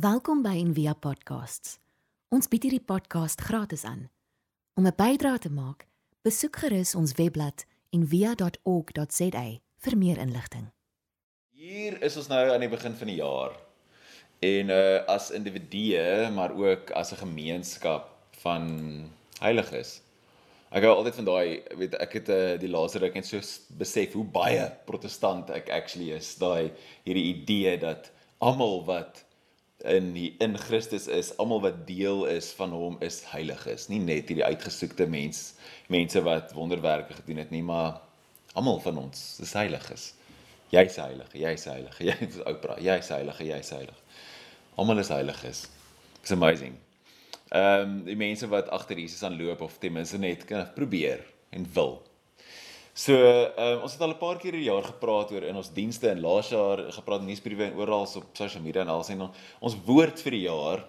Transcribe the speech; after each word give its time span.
Welkom 0.00 0.38
by 0.40 0.54
Envia 0.56 0.94
Podcasts. 0.96 1.74
Ons 2.32 2.46
bied 2.48 2.62
hierdie 2.64 2.80
podcast 2.88 3.42
gratis 3.44 3.82
aan. 3.84 4.06
Om 4.78 4.86
'n 4.86 4.96
bydrae 4.96 5.38
te 5.38 5.50
maak, 5.52 5.84
besoek 6.24 6.56
gerus 6.56 6.94
ons 6.94 7.12
webblad 7.18 7.66
en 7.92 8.06
via.org.za 8.06 9.44
vir 9.84 9.96
meer 9.96 10.18
inligting. 10.18 10.70
Hier 11.52 12.00
is 12.02 12.16
ons 12.16 12.28
nou 12.32 12.48
aan 12.48 12.64
die 12.64 12.72
begin 12.72 12.94
van 12.96 13.12
die 13.12 13.18
jaar. 13.20 13.52
En 14.40 14.70
uh 14.70 15.04
as 15.06 15.30
individue, 15.30 16.30
maar 16.32 16.56
ook 16.56 16.90
as 16.90 17.12
'n 17.12 17.20
gemeenskap 17.26 18.08
van 18.40 18.64
heiliges. 19.40 20.00
Ek 20.70 20.82
hou 20.82 20.96
altyd 20.96 21.14
van 21.14 21.24
daai, 21.24 21.62
weet 21.76 21.94
ek 21.94 22.12
het 22.12 22.28
uh, 22.28 22.58
die 22.58 22.72
laaste 22.72 22.98
ruk 22.98 23.14
net 23.14 23.26
so 23.26 23.40
besef 23.76 24.12
hoe 24.12 24.24
baie 24.24 24.72
protestant 24.86 25.50
ek 25.50 25.68
actually 25.68 26.10
is. 26.12 26.36
Daai 26.38 26.72
hierdie 27.04 27.34
idee 27.34 27.78
dat 27.78 28.10
almal 28.38 28.84
wat 28.84 29.24
in 29.84 30.12
die, 30.12 30.34
in 30.38 30.58
Christus 30.58 31.06
is, 31.08 31.32
almal 31.40 31.62
wat 31.64 31.86
deel 31.88 32.26
is 32.26 32.50
van 32.56 32.72
hom 32.76 32.98
is 33.04 33.22
heilig 33.32 33.62
is. 33.70 33.88
Nie 33.88 34.00
net 34.02 34.28
hierdie 34.28 34.44
uitgesoekte 34.44 35.06
mens, 35.10 35.54
mense 35.92 36.22
wat 36.26 36.52
wonderwerke 36.56 37.16
gedoen 37.20 37.40
het 37.42 37.54
nie, 37.54 37.62
maar 37.64 38.00
almal 38.58 38.80
van 38.84 38.98
ons 39.06 39.38
is 39.42 39.54
heilig 39.56 39.86
is. 39.94 40.10
Jy's 40.70 41.00
heilig, 41.02 41.32
jy's 41.34 41.64
heilig, 41.66 41.96
jy's 42.10 42.38
Oprah, 42.46 42.78
jy's 42.82 43.08
heilig, 43.10 43.40
jy's 43.46 43.72
heilig. 43.74 44.04
Almal 44.78 45.02
is 45.02 45.10
heilig 45.10 45.40
is. 45.48 45.64
It's 46.20 46.36
amazing. 46.36 46.76
Ehm 47.50 47.82
um, 47.82 47.96
die 48.06 48.14
mense 48.14 48.46
wat 48.52 48.68
agter 48.70 48.98
Jesus 49.00 49.24
aanloop 49.26 49.64
of 49.66 49.80
ten 49.82 49.96
minste 49.96 50.20
net 50.22 50.44
kan 50.46 50.68
probeer 50.76 51.24
en 51.50 51.66
wil 51.74 51.96
So, 52.92 53.14
ehm 53.14 53.76
um, 53.78 53.82
ons 53.86 53.92
het 53.94 54.00
al 54.02 54.10
'n 54.10 54.18
paar 54.18 54.36
keer 54.36 54.52
hierdie 54.52 54.70
jaar 54.70 54.82
gepraat 54.82 55.30
oor 55.30 55.44
in 55.46 55.56
ons 55.56 55.70
dienste 55.72 56.08
en 56.10 56.20
laas 56.20 56.48
jaar 56.50 56.90
gepraat 56.92 57.22
nuusbriewe 57.22 57.64
en 57.64 57.76
oral 57.78 58.02
op 58.02 58.24
social 58.32 58.62
media 58.62 58.82
en 58.82 58.88
alsin 58.88 59.28
ons 59.60 59.76
woord 59.86 60.18
vir 60.20 60.30
die 60.30 60.46
jaar. 60.48 60.84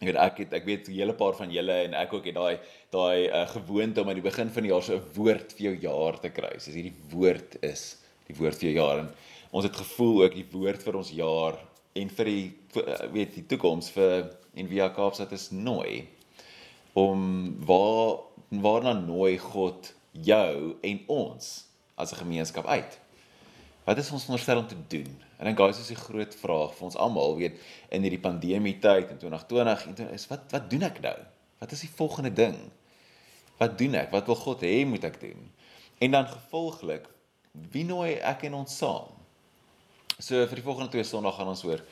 Ek 0.00 0.06
weet 0.06 0.16
ek 0.16 0.38
het 0.38 0.52
ek 0.52 0.64
weet 0.64 0.88
'n 0.88 0.92
hele 0.92 1.14
paar 1.14 1.34
van 1.34 1.50
julle 1.50 1.84
en 1.84 1.94
ek 1.94 2.12
ook 2.12 2.24
het 2.24 2.34
daai 2.34 2.58
daai 2.90 3.28
uh, 3.30 3.46
gewoonte 3.46 4.02
om 4.02 4.08
aan 4.08 4.20
die 4.20 4.30
begin 4.30 4.50
van 4.50 4.62
die 4.62 4.70
jaar 4.70 4.82
so 4.82 4.96
'n 4.96 5.04
woord 5.14 5.52
vir 5.52 5.64
jou 5.66 5.76
jaar 5.80 6.18
te 6.20 6.30
kry. 6.30 6.58
So 6.58 6.70
hierdie 6.70 6.96
woord 7.10 7.62
is 7.62 7.98
die 8.26 8.34
woord 8.34 8.58
vir 8.58 8.70
jou 8.70 8.76
jaar 8.82 8.98
en 8.98 9.08
ons 9.52 9.64
het 9.64 9.76
gevoel 9.76 10.24
ook 10.24 10.34
die 10.34 10.48
woord 10.52 10.82
vir 10.82 10.96
ons 10.96 11.10
jaar 11.10 11.54
en 11.94 12.08
vir 12.08 12.24
die 12.24 12.52
uh, 12.76 13.12
weet 13.12 13.34
die 13.34 13.46
toekoms 13.46 13.90
vir 13.90 14.36
en 14.54 14.68
via 14.68 14.88
Kaapstad 14.88 15.32
is 15.32 15.50
nooi 15.50 16.08
om 16.94 17.54
waar 17.64 18.26
waarna 18.50 18.92
nooi 18.92 19.38
God 19.38 19.94
jou 20.12 20.76
en 20.80 21.00
ons 21.06 21.64
as 21.94 22.12
'n 22.12 22.16
gemeenskap 22.16 22.66
uit. 22.66 23.00
Wat 23.84 23.98
is 23.98 24.10
ons 24.12 24.24
veronderstel 24.24 24.58
om 24.58 24.66
te 24.66 24.76
doen? 24.88 25.08
En 25.38 25.44
dan 25.44 25.56
guys 25.56 25.78
is 25.78 25.86
die 25.86 25.96
groot 25.96 26.34
vraag 26.34 26.74
vir 26.74 26.84
ons 26.84 26.96
almal, 26.96 27.36
weet 27.36 27.60
in 27.88 28.02
hierdie 28.02 28.20
pandemie 28.20 28.78
tyd 28.78 29.10
in 29.10 29.18
2020 29.18 29.86
en 29.86 30.10
is 30.12 30.26
wat 30.28 30.52
wat 30.52 30.70
doen 30.70 30.82
ek 30.82 31.00
nou? 31.00 31.16
Wat 31.58 31.72
is 31.72 31.80
die 31.80 31.94
volgende 31.96 32.32
ding? 32.32 32.58
Wat 33.58 33.78
doen 33.78 33.94
ek? 33.94 34.10
Wat 34.10 34.26
wil 34.26 34.36
God 34.36 34.60
hê 34.60 34.84
moet 34.86 35.04
ek 35.04 35.20
doen? 35.20 35.48
En 35.98 36.10
dan 36.10 36.28
gevolglik, 36.28 37.08
wie 37.72 37.84
nooi 37.84 38.12
ek 38.12 38.42
en 38.42 38.54
ons 38.60 38.76
saam? 38.76 39.08
So 40.18 40.42
vir 40.50 40.58
die 40.58 40.66
volgende 40.66 40.90
twee 40.90 41.06
Sondae 41.06 41.32
gaan 41.32 41.50
ons 41.50 41.64
oor 41.64 41.82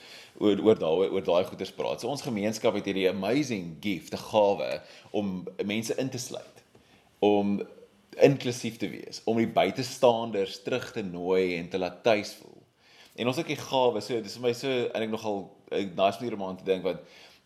oor 0.42 0.60
oor 0.66 0.78
daai 0.78 1.08
oor 1.08 1.24
daai 1.24 1.46
goeders 1.48 1.72
praat. 1.72 2.02
So 2.02 2.10
ons 2.10 2.24
gemeenskap 2.26 2.74
het 2.76 2.86
hierdie 2.90 3.08
amazing 3.08 3.76
gift, 3.80 4.12
'n 4.12 4.20
gawe 4.20 4.82
om 5.12 5.46
mense 5.64 5.94
in 5.96 6.10
te 6.10 6.18
sluit. 6.18 6.62
Om 7.18 7.62
inklusief 8.22 8.76
te 8.80 8.88
wees, 8.88 9.20
om 9.24 9.36
die 9.36 9.48
buitestanders 9.48 10.62
terug 10.62 10.92
te 10.92 11.02
nooi 11.02 11.56
en 11.58 11.68
te 11.68 11.78
laat 11.78 12.02
tuis 12.02 12.34
voel. 12.40 12.62
En 13.16 13.30
ons 13.30 13.36
het 13.36 13.48
die 13.48 13.58
gawe, 13.60 14.00
so 14.04 14.20
dis 14.20 14.36
vir 14.36 14.44
my 14.44 14.52
so 14.56 14.68
eintlik 14.68 15.12
nogal 15.12 15.38
'n 15.72 15.94
nice 15.96 16.20
manier 16.20 16.34
om 16.34 16.42
aan 16.42 16.56
te 16.56 16.64
dink 16.64 16.82
want 16.84 17.00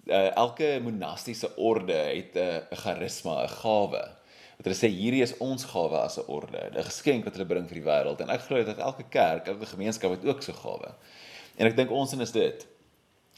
uh, 0.07 0.37
elke 0.37 0.81
monastiese 0.83 1.57
orde 1.57 1.95
het 1.95 2.35
'n 2.35 2.39
uh, 2.39 2.79
charisma, 2.83 3.43
'n 3.45 3.49
gawe. 3.49 4.03
Wat 4.57 4.67
hulle 4.67 4.77
sê 4.77 4.91
hierdie 4.91 5.23
is 5.23 5.37
ons 5.39 5.65
gawe 5.65 5.99
as 5.99 6.19
'n 6.19 6.27
orde, 6.27 6.71
'n 6.75 6.85
geskenk 6.91 7.25
wat 7.25 7.35
hulle 7.35 7.47
bring 7.47 7.69
vir 7.69 7.81
die 7.81 7.89
wêreld 7.91 8.21
en 8.21 8.31
ek 8.31 8.41
glo 8.41 8.65
dat 8.65 8.79
elke 8.79 9.05
kerk, 9.09 9.47
elke 9.47 9.67
gemeenskap 9.67 10.11
het 10.11 10.25
ook 10.25 10.43
so 10.43 10.53
gawe. 10.53 10.95
En 11.57 11.67
ek 11.67 11.77
dink 11.77 11.91
ons 11.91 12.13
is 12.13 12.33
dit 12.33 12.67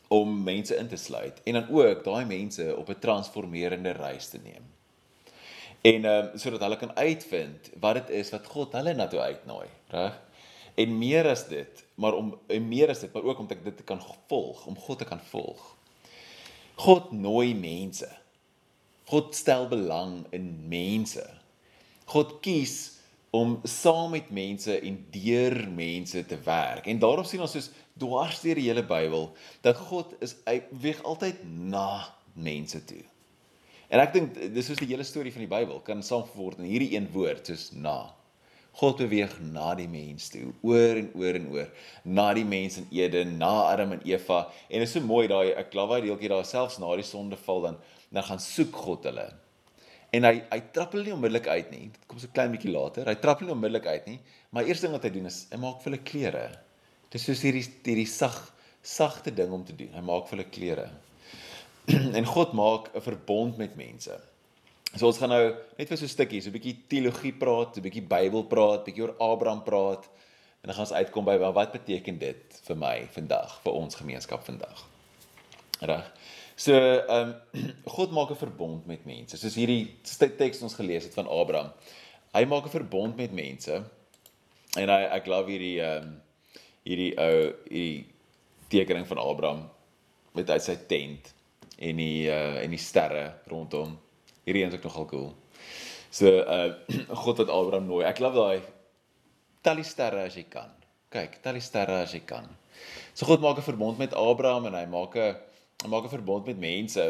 om 0.08 0.42
mense 0.44 0.76
in 0.76 0.88
te 0.88 0.96
sluit 0.96 1.40
en 1.44 1.52
dan 1.52 1.68
ook 1.70 2.04
daai 2.04 2.24
mense 2.24 2.76
op 2.76 2.88
'n 2.88 3.00
transformerende 3.00 3.92
reis 3.92 4.28
te 4.28 4.38
neem 4.38 4.64
en 5.82 6.04
ehm 6.04 6.28
um, 6.32 6.38
sodat 6.38 6.62
hulle 6.62 6.78
kan 6.78 6.94
uitvind 6.96 7.70
wat 7.82 7.98
dit 8.00 8.12
is 8.22 8.30
wat 8.30 8.46
God 8.46 8.74
hulle 8.78 8.94
na 8.94 9.08
toe 9.10 9.20
uitnooi, 9.20 9.66
reg? 9.90 10.18
En 10.74 10.98
meer 10.98 11.28
as 11.28 11.44
dit, 11.48 11.84
maar 12.00 12.14
om 12.16 12.32
en 12.46 12.68
meer 12.68 12.88
as 12.88 13.02
dit, 13.02 13.12
maar 13.12 13.26
ook 13.28 13.38
om 13.38 13.48
dit 13.50 13.76
te 13.76 13.84
kan 13.84 14.00
volg, 14.30 14.66
om 14.66 14.78
God 14.78 14.98
te 14.98 15.08
kan 15.08 15.20
volg. 15.32 15.76
God 16.74 17.12
nooi 17.12 17.54
mense. 17.54 18.08
God 19.10 19.34
stel 19.36 19.68
belang 19.68 20.22
in 20.30 20.48
mense. 20.68 21.26
God 22.08 22.38
kies 22.40 23.02
om 23.32 23.58
saam 23.64 24.10
met 24.12 24.30
mense 24.30 24.74
en 24.80 24.96
deur 25.10 25.56
mense 25.72 26.26
te 26.26 26.38
werk. 26.44 26.86
En 26.86 26.98
daarom 26.98 27.24
sien 27.24 27.40
ons 27.40 27.52
soos 27.52 27.70
dwars 27.98 28.40
deur 28.44 28.60
die 28.60 28.68
hele 28.68 28.84
Bybel 28.84 29.30
dat 29.64 29.80
God 29.88 30.12
is 30.24 30.36
hy 30.44 30.58
weeg 30.84 31.00
altyd 31.08 31.40
na 31.44 32.04
mense 32.32 32.80
toe. 32.88 33.02
En 33.92 34.00
ek 34.00 34.14
dink 34.14 34.36
dis 34.54 34.64
soos 34.64 34.80
die 34.80 34.88
hele 34.88 35.04
storie 35.04 35.32
van 35.34 35.44
die 35.44 35.50
Bybel 35.50 35.82
kan 35.84 36.00
saamgevat 36.00 36.62
in 36.62 36.70
hierdie 36.70 36.94
een 36.94 37.10
woord 37.12 37.50
soos 37.50 37.66
na. 37.76 37.98
God 38.80 39.02
beweeg 39.02 39.34
na 39.52 39.74
die 39.76 39.88
mens 39.90 40.30
toe, 40.32 40.46
oor 40.64 40.96
en 40.96 41.10
oor 41.20 41.36
en 41.36 41.50
oor, 41.52 41.68
na 42.08 42.30
die 42.32 42.46
mens 42.48 42.78
in 42.80 42.86
Eden, 42.96 43.34
na 43.42 43.50
Adam 43.66 43.92
en 43.98 44.00
Eva. 44.08 44.46
En 44.70 44.80
dit 44.80 44.88
is 44.88 44.94
so 44.96 45.04
mooi 45.04 45.26
daai 45.28 45.52
ek 45.60 45.74
glo 45.74 45.84
daai 45.90 46.06
deeltjie 46.06 46.32
daar 46.32 46.48
selfs 46.48 46.80
na 46.80 46.88
die 46.96 47.04
sondeval 47.04 47.66
dan 47.68 47.78
dan 48.12 48.26
gaan 48.28 48.40
soek 48.44 48.72
God 48.76 49.06
hulle. 49.08 49.28
En 50.16 50.28
hy 50.28 50.34
hy 50.40 50.60
trap 50.72 50.96
hulle 50.96 51.06
nie 51.10 51.14
onmiddellik 51.14 51.46
uit 51.52 51.70
nie. 51.72 51.84
Dit 51.92 52.08
kom 52.08 52.20
so 52.20 52.32
klein 52.32 52.52
bietjie 52.52 52.72
later. 52.72 53.08
Hy 53.08 53.16
trap 53.20 53.40
hulle 53.40 53.52
nie 53.52 53.58
onmiddellik 53.58 53.88
uit 53.92 54.10
nie, 54.10 54.18
maar 54.52 54.68
eerste 54.68 54.88
ding 54.88 54.96
wat 54.96 55.06
hy 55.08 55.12
doen 55.14 55.28
is 55.28 55.38
hy 55.52 55.60
maak 55.60 55.80
vir 55.84 55.92
hulle 55.92 56.04
klere. 56.08 56.48
Dis 57.12 57.28
soos 57.28 57.44
hierdie 57.44 57.64
hierdie 57.84 58.08
sag 58.08 58.40
sagte 58.82 59.32
ding 59.36 59.52
om 59.52 59.64
te 59.68 59.76
doen. 59.76 59.92
Hy 59.92 60.04
maak 60.04 60.28
vir 60.28 60.38
hulle 60.38 60.52
klere. 60.52 60.90
en 62.18 62.24
God 62.24 62.52
maak 62.52 62.90
'n 62.94 63.00
verbond 63.00 63.56
met 63.56 63.76
mense. 63.76 64.20
So 64.94 65.06
ons 65.06 65.18
gaan 65.18 65.32
nou 65.32 65.54
net 65.78 65.88
vir 65.88 65.96
so 65.96 66.04
'n 66.04 66.08
stukkie, 66.08 66.40
so 66.40 66.50
'n 66.50 66.56
bietjie 66.58 66.84
teologie 66.88 67.32
praat, 67.32 67.76
'n 67.76 67.82
bietjie 67.82 68.06
Bybel 68.06 68.44
praat, 68.44 68.84
bietjie 68.84 69.02
oor 69.02 69.16
Abraham 69.18 69.62
praat 69.62 70.04
en 70.62 70.70
dan 70.70 70.74
gaan 70.74 70.86
ons 70.86 70.92
uitkom 70.92 71.24
by 71.24 71.36
wat 71.38 71.72
beteken 71.72 72.18
dit 72.18 72.60
vir 72.66 72.76
my 72.76 73.08
vandag, 73.10 73.60
vir 73.64 73.72
ons 73.72 73.94
gemeenskap 73.94 74.44
vandag. 74.44 74.84
Reg. 75.80 76.12
So, 76.56 76.74
ehm 76.74 77.34
um, 77.54 77.72
God 77.96 78.12
maak 78.12 78.30
'n 78.30 78.36
verbond 78.36 78.86
met 78.86 79.04
mense. 79.04 79.36
Soos 79.36 79.54
hierdie 79.54 79.96
teks 80.36 80.62
ons 80.62 80.74
gelees 80.74 81.04
het 81.04 81.14
van 81.14 81.26
Abraham. 81.26 81.72
Hy 82.34 82.44
maak 82.44 82.66
'n 82.66 82.76
verbond 82.78 83.16
met 83.16 83.32
mense. 83.32 83.82
En 84.76 84.88
hy 84.88 85.02
ek 85.10 85.24
glo 85.24 85.46
hierdie 85.46 85.80
ehm 85.80 86.02
um, 86.02 86.20
hierdie 86.84 87.14
ou 87.18 87.54
hierdie 87.68 88.06
tekening 88.68 89.06
van 89.06 89.18
Abraham 89.18 89.70
met 90.34 90.50
uit 90.50 90.62
sy 90.62 90.76
tent 90.88 91.34
en 91.82 91.98
die 91.98 92.28
uh 92.30 92.60
en 92.62 92.70
die 92.70 92.80
sterre 92.80 93.24
rondom. 93.50 93.96
Hierdie 94.46 94.62
een 94.64 94.72
is 94.72 94.78
ook 94.78 94.86
nogal 94.88 95.08
cool. 95.10 95.32
So 96.10 96.28
uh 96.28 96.70
God 97.24 97.42
het 97.42 97.50
Abraham 97.50 97.88
nooi. 97.90 98.04
Ek 98.06 98.22
love 98.22 98.38
daai 98.38 98.62
tel 99.62 99.78
die 99.82 99.86
sterre 99.86 100.26
as 100.26 100.38
jy 100.38 100.46
kan. 100.50 100.70
Kyk, 101.12 101.40
tel 101.42 101.58
die 101.58 101.64
sterre 101.64 102.02
as 102.02 102.14
jy 102.14 102.22
kan. 102.26 102.48
So 103.14 103.26
God 103.26 103.42
maak 103.42 103.58
'n 103.58 103.70
verbond 103.70 103.98
met 103.98 104.14
Abraham 104.14 104.70
en 104.70 104.78
hy 104.78 104.86
maak 104.86 105.16
'n 105.16 105.36
hy 105.84 105.88
maak 105.88 106.06
'n 106.06 106.16
verbond 106.16 106.46
met 106.46 106.58
mense. 106.58 107.06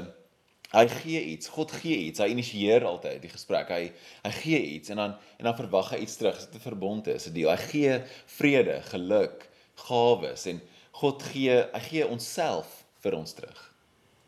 Hy 0.73 0.87
gee 0.89 1.21
iets. 1.37 1.49
God 1.53 1.71
gee 1.71 2.09
iets. 2.09 2.19
Hy 2.19 2.31
initieer 2.33 2.85
altyd 2.89 3.21
die 3.21 3.33
gesprek. 3.33 3.69
Hy 3.69 3.93
hy 4.25 4.33
gee 4.41 4.61
iets 4.77 4.89
en 4.89 4.97
dan 4.97 5.17
en 5.39 5.45
dan 5.45 5.57
verwag 5.57 5.93
hy 5.93 6.01
iets 6.05 6.17
terug. 6.17 6.39
Dit 6.39 6.55
'n 6.55 6.69
verbond 6.69 7.07
is 7.07 7.29
'n 7.29 7.33
deel. 7.33 7.51
Hy 7.51 7.61
gee 7.69 8.03
vrede, 8.27 8.81
geluk, 8.89 9.49
gawes 9.89 10.47
en 10.47 10.61
God 10.93 11.23
gee 11.23 11.57
hy 11.73 11.81
gee 11.81 12.07
onsself 12.07 12.85
vir 13.03 13.15
ons 13.17 13.33
terug 13.33 13.72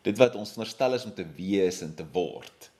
dit 0.05 0.21
wat 0.21 0.37
ons 0.37 0.53
veronderstel 0.53 0.97
is 0.99 1.07
om 1.09 1.15
te 1.17 1.25
wees 1.37 1.81
en 1.85 1.95
te 1.97 2.05
word. 2.13 2.71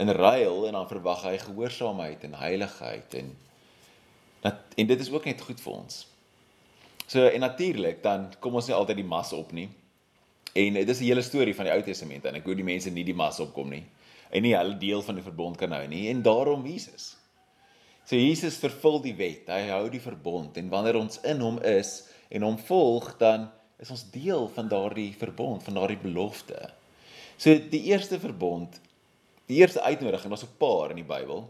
In 0.00 0.10
ruil 0.10 0.66
en 0.66 0.74
dan 0.74 0.90
verwag 0.90 1.22
hy 1.28 1.36
gehoorsaamheid 1.38 2.26
en 2.26 2.34
heiligheid 2.40 3.14
en 3.20 3.30
dat 4.44 4.74
en 4.76 4.90
dit 4.90 5.00
is 5.00 5.10
ook 5.12 5.24
net 5.30 5.40
goed 5.40 5.60
vir 5.62 5.72
ons. 5.72 6.02
So 7.06 7.24
en 7.28 7.44
natuurlik 7.44 8.02
dan 8.02 8.32
kom 8.42 8.58
ons 8.58 8.68
nie 8.68 8.76
altyd 8.76 9.00
die 9.00 9.08
mas 9.08 9.32
op 9.36 9.52
nie. 9.54 9.68
En 10.54 10.74
dit 10.74 10.88
is 10.88 11.00
'n 11.00 11.04
hele 11.04 11.22
storie 11.22 11.54
van 11.54 11.64
die 11.64 11.74
Ou 11.74 11.82
Testament 11.82 12.24
en 12.24 12.34
ek 12.34 12.44
hoor 12.44 12.56
die 12.56 12.66
mense 12.66 12.90
nie 12.90 13.04
die 13.04 13.14
mas 13.14 13.40
opkom 13.40 13.70
nie. 13.70 13.84
En 14.30 14.42
nie 14.42 14.56
hulle 14.56 14.78
deel 14.78 15.02
van 15.02 15.14
die 15.14 15.24
verbond 15.24 15.56
kan 15.56 15.72
hou 15.72 15.86
nie 15.86 16.08
en 16.08 16.22
daarom 16.22 16.66
Jesus. 16.66 17.16
So 18.04 18.16
Jesus 18.16 18.56
vervul 18.56 19.00
die 19.00 19.14
wet. 19.14 19.48
Hy 19.48 19.68
hou 19.68 19.88
die 19.88 20.00
verbond 20.00 20.56
en 20.56 20.68
wanneer 20.68 20.96
ons 20.96 21.20
in 21.22 21.40
hom 21.40 21.58
is 21.62 22.08
en 22.28 22.42
hom 22.42 22.58
volg 22.58 23.16
dan 23.18 23.50
is 23.82 23.90
ons 23.90 24.10
deel 24.10 24.48
van 24.54 24.68
daardie 24.68 25.14
verbond, 25.18 25.62
van 25.62 25.74
daardie 25.74 25.98
belofte. 25.98 26.70
So 27.36 27.54
die 27.70 27.82
eerste 27.90 28.20
verbond, 28.20 28.80
die 29.50 29.58
eerste 29.60 29.82
uitnodiging, 29.82 30.28
daar's 30.28 30.44
'n 30.44 30.56
paar 30.58 30.90
in 30.90 30.96
die 30.96 31.10
Bybel. 31.14 31.48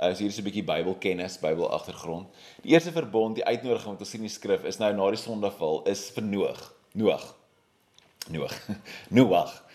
Uh, 0.00 0.14
so 0.14 0.18
hier 0.24 0.28
is 0.28 0.38
'n 0.38 0.44
bietjie 0.44 0.64
Bybelkennis, 0.64 1.38
Bybel 1.38 1.70
agtergrond. 1.70 2.28
Die 2.62 2.72
eerste 2.72 2.92
verbond, 2.92 3.34
die 3.34 3.44
uitnodiging 3.44 3.90
wat 3.90 4.00
ons 4.00 4.10
sien 4.10 4.20
in 4.20 4.26
die 4.26 4.34
skrif 4.34 4.64
is 4.64 4.78
nou 4.78 4.92
na 4.92 5.10
die 5.10 5.20
sondeval 5.20 5.82
is 5.84 6.10
vir 6.10 6.22
Noag. 6.22 6.74
Noag. 6.92 7.34
Noag. 8.28 8.68
Noag. 9.18 9.69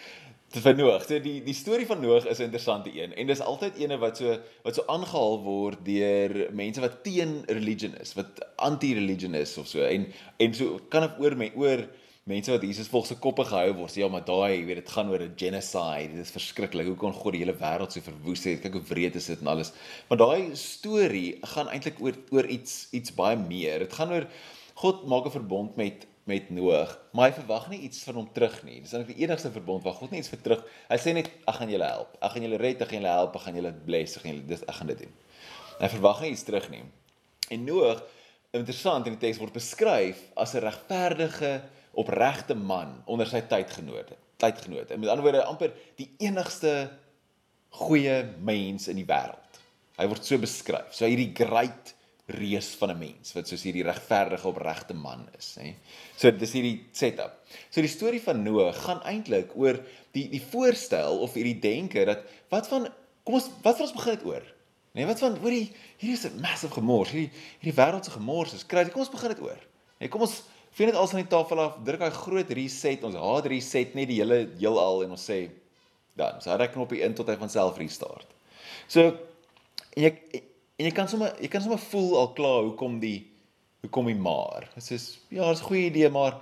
Van 0.62 0.78
Noag. 0.80 1.04
So 1.04 1.20
die 1.20 1.42
die 1.44 1.56
storie 1.56 1.86
van 1.88 2.00
Noag 2.00 2.26
is 2.26 2.40
'n 2.40 2.48
interessante 2.48 2.92
een 2.94 3.14
en 3.14 3.28
dis 3.28 3.40
altyd 3.40 3.76
ene 3.78 3.98
wat 3.98 4.18
so 4.18 4.38
wat 4.64 4.76
so 4.76 4.84
aangehaal 4.88 5.44
word 5.44 5.86
deur 5.86 6.48
mense 6.52 6.82
wat 6.82 7.04
teen 7.04 7.44
religion 7.48 7.94
is, 8.00 8.14
wat 8.14 8.40
anti-religion 8.56 9.34
is 9.34 9.58
of 9.58 9.68
so. 9.68 9.84
En 9.84 10.08
en 10.38 10.54
so 10.54 10.80
kan 10.90 11.04
ek 11.04 11.20
oor 11.20 11.36
my 11.36 11.52
oor 11.56 11.88
mense 12.24 12.52
wat 12.52 12.62
Jesus 12.62 12.88
volgens 12.88 13.12
se 13.14 13.20
koppe 13.20 13.44
gehou 13.44 13.74
word. 13.74 13.96
Ja, 13.96 14.08
maar 14.08 14.26
daai, 14.26 14.60
jy 14.60 14.66
weet, 14.66 14.76
dit 14.76 14.90
gaan 14.90 15.10
oor 15.10 15.22
'n 15.22 15.34
genocide. 15.36 16.16
Dit 16.16 16.26
is 16.26 16.32
verskriklik. 16.32 16.88
Hoe 16.88 16.96
kon 16.96 17.14
God 17.14 17.32
die 17.34 17.44
hele 17.44 17.54
wêreld 17.54 17.92
so 17.92 18.02
verwoes 18.02 18.44
het? 18.44 18.62
Kyk 18.62 18.74
hoe 18.74 18.88
wreed 18.90 19.16
is 19.16 19.26
dit 19.26 19.40
en 19.40 19.48
alles. 19.48 19.72
Maar 20.08 20.18
daai 20.18 20.56
storie 20.56 21.38
gaan 21.42 21.70
eintlik 21.70 22.02
oor 22.02 22.14
oor 22.32 22.46
iets 22.46 22.88
iets 22.92 23.14
baie 23.14 23.38
meer. 23.38 23.80
Dit 23.80 23.94
gaan 23.94 24.12
oor 24.12 24.28
God 24.74 25.08
maak 25.08 25.26
'n 25.26 25.32
verbond 25.32 25.76
met 25.76 26.08
met 26.26 26.50
Noag, 26.50 26.90
maar 27.14 27.30
hy 27.30 27.36
verwag 27.38 27.68
nie 27.70 27.84
iets 27.86 28.02
van 28.08 28.18
hom 28.18 28.26
terug 28.34 28.56
nie. 28.66 28.80
Dis 28.82 28.96
eintlik 28.96 29.14
die 29.14 29.28
enigste 29.28 29.52
verbond 29.54 29.84
waar 29.86 29.94
God 29.94 30.14
nie 30.14 30.24
iets 30.24 30.32
vir 30.34 30.42
terug. 30.42 30.64
Hy 30.90 30.98
sê 31.02 31.14
net 31.14 31.30
ek 31.30 31.60
gaan 31.60 31.70
julle 31.70 31.86
help. 31.86 32.16
Ek 32.18 32.34
gaan 32.34 32.48
julle 32.48 32.60
red, 32.62 32.82
ek 32.82 32.90
gaan 32.90 33.04
julle 33.04 33.14
help, 33.14 33.38
ek 33.38 33.46
gaan 33.46 33.60
julle 33.60 33.74
bless, 33.86 34.18
ek 34.18 34.26
gaan 34.26 34.34
julle 34.34 34.48
dis 34.50 34.64
ek 34.66 34.80
gaan 34.80 34.90
dit 34.90 35.04
doen. 35.04 35.14
Hy 35.84 35.90
verwag 35.94 36.24
nie 36.24 36.32
iets 36.34 36.46
terug 36.48 36.68
nie. 36.74 36.82
En 37.54 37.66
Noag, 37.68 38.02
interessant 38.58 39.06
in 39.06 39.20
die 39.20 39.22
teks 39.22 39.42
word 39.44 39.54
beskryf 39.54 40.24
as 40.36 40.56
'n 40.56 40.66
regverdige 40.66 41.54
opregte 41.94 42.56
man 42.56 43.04
onder 43.06 43.28
sy 43.28 43.42
tydgenote. 43.42 44.18
Tydgenote. 44.42 44.98
Met 44.98 45.10
ander 45.10 45.24
woorde 45.24 45.46
amper 45.46 45.74
die 45.96 46.10
enigste 46.20 46.90
goeie 47.70 48.24
mens 48.42 48.88
in 48.88 48.96
die 48.96 49.08
wêreld. 49.08 49.60
Hy 49.98 50.08
word 50.08 50.26
so 50.26 50.38
beskryf. 50.38 50.92
So 50.92 51.06
hierdie 51.06 51.34
great 51.36 51.95
reus 52.26 52.74
van 52.80 52.90
'n 52.90 52.98
mens 52.98 53.34
wat 53.34 53.48
soos 53.48 53.64
hierdie 53.64 53.84
regverdige 53.84 54.48
opregte 54.48 54.94
man 54.94 55.28
is, 55.38 55.56
hè. 55.60 55.76
So 56.18 56.32
dis 56.32 56.54
hierdie 56.54 56.86
setup. 56.92 57.38
So 57.70 57.82
die 57.82 57.90
storie 57.90 58.22
van 58.22 58.44
Noag 58.44 58.84
gaan 58.84 59.04
eintlik 59.04 59.52
oor 59.56 59.80
die 60.12 60.30
die 60.30 60.42
voorstel 60.42 61.20
of 61.20 61.34
hierdie 61.34 61.60
denke 61.60 62.06
dat 62.06 62.26
wat 62.50 62.68
van 62.68 62.88
kom 63.24 63.34
ons 63.34 63.50
wat 63.62 63.78
van 63.78 63.86
ons 63.86 63.94
begin 63.94 64.16
dit 64.16 64.26
oor? 64.26 64.54
Nee, 64.94 65.06
wat 65.06 65.20
van 65.20 65.38
hoor 65.38 65.52
hier 65.52 66.14
is 66.14 66.26
'n 66.26 66.40
massive 66.40 66.74
gemors. 66.74 67.12
Hierdie 67.12 67.32
hierdie 67.60 67.78
wêreld 67.82 68.06
se 68.06 68.12
gemors 68.12 68.54
is 68.54 68.66
kry. 68.66 68.90
Kom 68.90 69.02
ons 69.02 69.10
begin 69.10 69.30
dit 69.30 69.42
oor. 69.42 69.60
Nee, 70.00 70.10
kom 70.10 70.22
ons 70.22 70.44
Vien 70.76 70.90
dit 70.92 70.96
als 70.96 71.14
aan 71.14 71.22
die 71.24 71.32
tafel 71.32 71.60
af, 71.64 71.78
druk 71.88 72.02
hy 72.04 72.10
groot 72.12 72.50
reset, 72.58 73.04
ons 73.08 73.16
hard 73.16 73.46
reset 73.48 73.94
net 73.96 74.10
die 74.12 74.18
hele 74.20 74.42
heelal 74.60 75.06
en 75.06 75.14
ons 75.16 75.24
sê 75.30 75.46
dan, 76.20 76.42
so 76.44 76.52
hy 76.52 76.68
knoppie 76.68 77.00
in 77.06 77.16
tot 77.16 77.30
hy 77.32 77.38
van 77.40 77.52
self 77.52 77.80
restart. 77.80 78.28
So 78.92 79.06
en 79.96 80.04
jy 80.04 80.12
en 80.76 80.86
jy 80.86 80.92
kan 80.96 81.08
sommer 81.08 81.36
jy 81.42 81.50
kan 81.52 81.64
sommer 81.64 81.82
voel 81.92 82.18
al 82.20 82.34
klaar 82.38 82.62
hoekom 82.68 83.00
die 83.00 83.32
hoekom 83.86 84.10
die 84.10 84.18
maar. 84.18 84.68
Dit 84.74 84.92
is 84.92 85.20
ja, 85.30 85.48
dit 85.48 85.58
is 85.58 85.62
'n 85.62 85.70
goeie 85.70 85.86
idee, 85.92 86.10
maar 86.10 86.42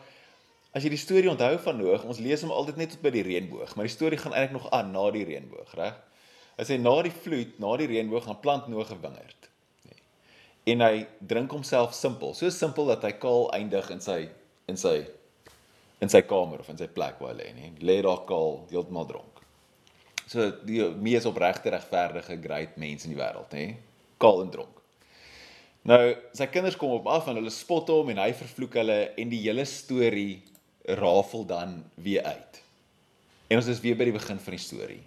as 0.73 0.83
jy 0.83 0.89
die 0.89 0.97
storie 0.97 1.29
onthou 1.29 1.57
van 1.59 1.77
Noag, 1.77 2.03
ons 2.03 2.19
lees 2.19 2.41
hom 2.41 2.51
altyd 2.51 2.77
net 2.77 2.89
tot 2.89 3.01
by 3.01 3.11
die 3.11 3.23
reënboog, 3.23 3.75
maar 3.75 3.85
die 3.85 3.93
storie 3.93 4.17
gaan 4.17 4.33
eintlik 4.33 4.61
nog 4.61 4.71
aan 4.71 4.91
na 4.91 5.11
die 5.11 5.25
reënboog, 5.25 5.73
reg? 5.75 5.95
Hy 6.57 6.63
sê 6.63 6.79
na 6.79 7.01
die 7.01 7.11
vloed, 7.11 7.59
na 7.59 7.77
die 7.77 7.87
reënboog 7.87 8.23
gaan 8.23 8.39
plant 8.39 8.67
Noag 8.67 8.91
'n 8.91 9.01
wingerd 9.01 9.43
en 10.63 10.83
hy 10.83 11.03
drink 11.19 11.51
homself 11.51 11.95
simpel, 11.95 12.31
so 12.37 12.49
simpel 12.53 12.87
dat 12.93 13.03
hy 13.03 13.11
kaal 13.19 13.49
eindig 13.55 13.89
in 13.91 14.01
sy 14.03 14.19
in 14.71 14.79
sy 14.79 15.01
in 16.03 16.11
sy 16.11 16.23
kamer 16.27 16.63
of 16.63 16.69
in 16.71 16.79
sy 16.79 16.87
plek 16.91 17.19
waar 17.23 17.33
hy 17.33 17.39
lê 17.39 17.49
nie. 17.55 17.69
Lê 17.83 18.01
daar 18.03 18.23
kaal, 18.27 18.61
heeltemal 18.71 19.07
dronk. 19.07 19.41
So 20.27 20.49
die 20.67 20.81
mees 20.99 21.27
opregte 21.27 21.71
regverdige 21.71 22.35
great 22.43 22.75
mens 22.79 23.05
in 23.07 23.13
die 23.13 23.19
wêreld, 23.19 23.55
nê? 23.55 23.65
Kaal 24.23 24.45
en 24.45 24.53
dronk. 24.53 24.79
Nou, 25.83 26.01
sy 26.31 26.47
kinders 26.47 26.77
kom 26.79 26.95
op 26.95 27.09
af 27.11 27.27
en 27.27 27.41
hulle 27.41 27.51
spot 27.51 27.91
hom 27.91 28.13
en 28.13 28.21
hy 28.23 28.29
vervloek 28.39 28.77
hulle 28.79 28.99
en 29.19 29.31
die 29.31 29.41
hele 29.43 29.65
storie 29.67 30.39
rafel 30.99 31.43
dan 31.47 31.81
weer 31.99 32.23
uit. 32.23 32.61
En 33.51 33.59
ons 33.59 33.67
is 33.67 33.81
weer 33.83 33.97
by 33.99 34.07
die 34.07 34.15
begin 34.15 34.39
van 34.39 34.55
die 34.55 34.63
storie. 34.63 35.01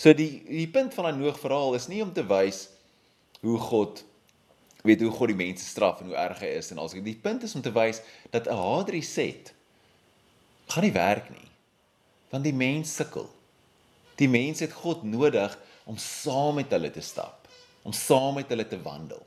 So 0.00 0.16
die 0.16 0.40
die 0.48 0.70
punt 0.72 0.94
van 0.96 1.06
'n 1.12 1.20
Noag 1.20 1.38
verhaal 1.38 1.76
is 1.76 1.88
nie 1.88 2.02
om 2.02 2.12
te 2.12 2.24
wys 2.26 2.68
hoe 3.40 3.58
God 3.58 4.04
weet 4.84 5.00
hoe 5.00 5.10
God 5.10 5.28
die 5.28 5.36
mense 5.36 5.64
straf 5.64 6.00
en 6.00 6.06
hoe 6.06 6.16
erg 6.16 6.40
hy 6.40 6.50
is 6.58 6.70
en 6.70 6.78
alsoos 6.78 7.04
die 7.04 7.16
punt 7.16 7.42
is 7.42 7.54
om 7.54 7.62
te 7.62 7.72
wys 7.72 8.00
dat 8.30 8.48
'n 8.48 8.56
hard 8.56 8.88
reset 8.88 9.52
gaan 10.68 10.84
nie 10.84 10.92
werk 10.92 11.30
nie. 11.30 11.48
Want 12.30 12.44
die 12.44 12.56
mens 12.56 12.94
sukkel. 12.96 13.28
Die 14.16 14.28
mens 14.28 14.60
het 14.60 14.72
God 14.72 15.02
nodig 15.02 15.58
om 15.84 15.96
saam 15.96 16.54
met 16.54 16.70
hulle 16.70 16.90
te 16.90 17.00
stap, 17.00 17.43
om 17.84 17.92
saam 17.92 18.34
met 18.40 18.50
hulle 18.52 18.66
te 18.68 18.80
wandel. 18.82 19.22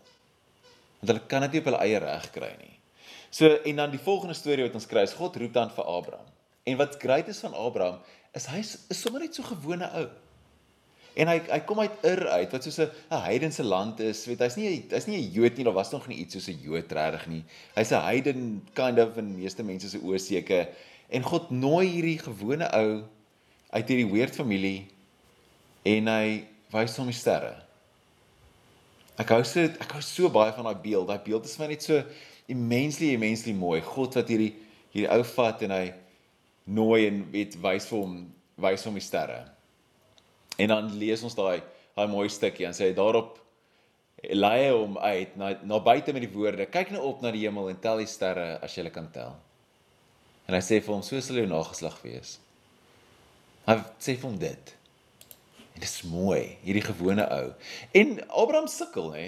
Want 0.99 1.11
hulle 1.13 1.25
kan 1.29 1.45
dit 1.45 1.57
nie 1.57 1.63
op 1.63 1.69
hulle 1.71 1.83
eie 1.85 2.01
reg 2.01 2.29
kry 2.33 2.53
nie. 2.57 2.73
So 3.29 3.49
en 3.69 3.83
dan 3.83 3.93
die 3.93 4.01
volgende 4.01 4.35
storie 4.37 4.65
wat 4.65 4.77
ons 4.77 4.89
kry 4.89 5.03
is 5.05 5.15
God 5.17 5.37
roep 5.37 5.53
dan 5.53 5.73
vir 5.73 5.85
Abraham. 5.85 6.29
En 6.67 6.79
wat 6.79 6.97
great 6.99 7.27
is 7.31 7.43
van 7.43 7.53
Abraham 7.53 7.99
is 8.35 8.47
hy 8.51 8.63
is 8.63 9.01
sommer 9.01 9.23
net 9.23 9.37
so 9.37 9.45
gewone 9.45 9.89
ou. 10.01 10.07
En 11.17 11.31
hy 11.31 11.37
hy 11.47 11.59
kom 11.65 11.81
uit 11.81 12.03
Ur 12.05 12.23
uit 12.27 12.51
wat 12.53 12.65
soos 12.65 12.79
'n 12.79 13.21
heidense 13.25 13.63
land 13.63 13.99
is. 13.99 14.25
Weet 14.29 14.41
hy's 14.45 14.57
nie 14.57 14.85
hy's 14.89 15.07
nie 15.07 15.17
'n 15.17 15.31
Jood 15.33 15.57
nie, 15.57 15.65
daar 15.65 15.73
was 15.73 15.91
nog 15.91 16.07
nie 16.07 16.17
iets 16.17 16.33
soos 16.33 16.49
'n 16.49 16.61
Jood 16.61 16.91
regtig 16.91 17.27
nie. 17.27 17.43
Hy's 17.75 17.91
'n 17.91 18.01
heiden 18.01 18.67
kind 18.73 18.99
of 18.99 19.17
in 19.17 19.35
meeste 19.35 19.63
mense 19.63 19.89
se 19.89 19.97
oë 19.97 20.19
seker. 20.19 20.67
En 21.09 21.23
God 21.23 21.49
nooi 21.51 21.87
hierdie 21.87 22.19
gewone 22.19 22.69
ou 22.73 23.03
uit 23.69 23.87
hierdie 23.87 24.11
weird 24.11 24.35
familie 24.35 24.87
en 25.83 26.07
hy 26.07 26.47
wys 26.71 26.97
hom 26.97 27.07
die 27.07 27.15
sterre. 27.15 27.66
Ek 29.17 29.31
hou 29.33 29.41
so 29.49 29.63
ek 29.65 29.93
hou 29.97 30.03
so 30.05 30.29
baie 30.33 30.53
van 30.53 30.67
daai 30.69 30.81
beeld. 30.83 31.07
Daai 31.09 31.23
beeld 31.25 31.47
is 31.49 31.55
vir 31.57 31.65
my 31.65 31.71
net 31.73 31.85
so 31.85 32.01
immensely 32.53 33.13
immensely 33.15 33.53
mooi. 33.57 33.79
God 33.81 34.17
wat 34.19 34.29
hierdie 34.29 34.53
hierdie 34.93 35.09
ou 35.13 35.25
vat 35.33 35.63
en 35.65 35.73
hy 35.73 35.85
nooi 36.77 37.07
en 37.07 37.23
weet 37.33 37.57
wys 37.63 37.87
vir 37.89 38.03
hom 38.03 38.19
wys 38.61 38.85
hom 38.85 38.99
die 38.99 39.05
sterre. 39.05 39.41
En 40.61 40.71
dan 40.73 40.93
lees 41.01 41.25
ons 41.25 41.37
daai 41.37 41.63
daai 41.97 42.07
mooi 42.11 42.27
stukkie 42.29 42.67
en 42.69 42.77
sê 42.77 42.91
daarop 42.93 43.39
lei 44.37 44.69
hom 44.69 44.97
uit 44.97 45.35
na 45.37 45.53
na 45.65 45.81
buite 45.81 46.13
met 46.13 46.25
die 46.25 46.33
woorde 46.33 46.69
kyk 46.69 46.93
nou 46.93 47.03
op 47.09 47.21
na 47.21 47.33
die 47.33 47.45
hemel 47.45 47.71
en 47.71 47.81
tel 47.81 48.01
die 48.01 48.09
sterre 48.09 48.57
as 48.61 48.77
jy 48.77 48.85
kan 48.93 49.09
tel. 49.13 49.33
En 50.47 50.55
hy 50.55 50.61
sê 50.63 50.77
vir 50.79 50.93
hom 50.93 51.03
so 51.03 51.19
sal 51.21 51.41
jou 51.41 51.49
nageslag 51.49 51.97
wees. 52.05 52.37
Hy 53.67 53.81
sê 53.99 54.15
vir 54.15 54.29
hom 54.29 54.37
dit. 54.39 54.76
En 55.77 55.83
dit 55.83 55.89
is 55.89 56.07
mooi, 56.09 56.57
hierdie 56.65 56.81
gewone 56.81 57.21
ou. 57.29 57.51
En 57.93 58.15
Abraham 58.33 58.65
sukkel 58.67 59.11
hè. 59.13 59.25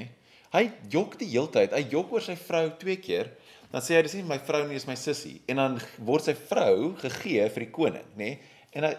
Hy 0.49 0.63
jok 0.89 1.19
die 1.19 1.27
heeltyd. 1.29 1.75
Hy 1.77 1.83
jok 1.91 2.15
oor 2.15 2.23
sy 2.25 2.33
vrou 2.41 2.63
twee 2.81 2.97
keer. 2.97 3.29
Dan 3.69 3.85
sê 3.85 3.99
hy 3.99 4.01
dis 4.07 4.15
nie 4.17 4.25
my 4.25 4.39
vrou 4.47 4.63
nie, 4.65 4.79
dis 4.79 4.87
my 4.89 4.95
sussie. 4.97 5.35
En 5.45 5.61
dan 5.61 5.77
word 6.07 6.25
sy 6.25 6.33
vrou 6.49 6.95
gegee 7.03 7.45
vir 7.53 7.65
die 7.67 7.69
koning, 7.75 8.09
nê? 8.17 8.31
En 8.73 8.89
hy 8.89 8.95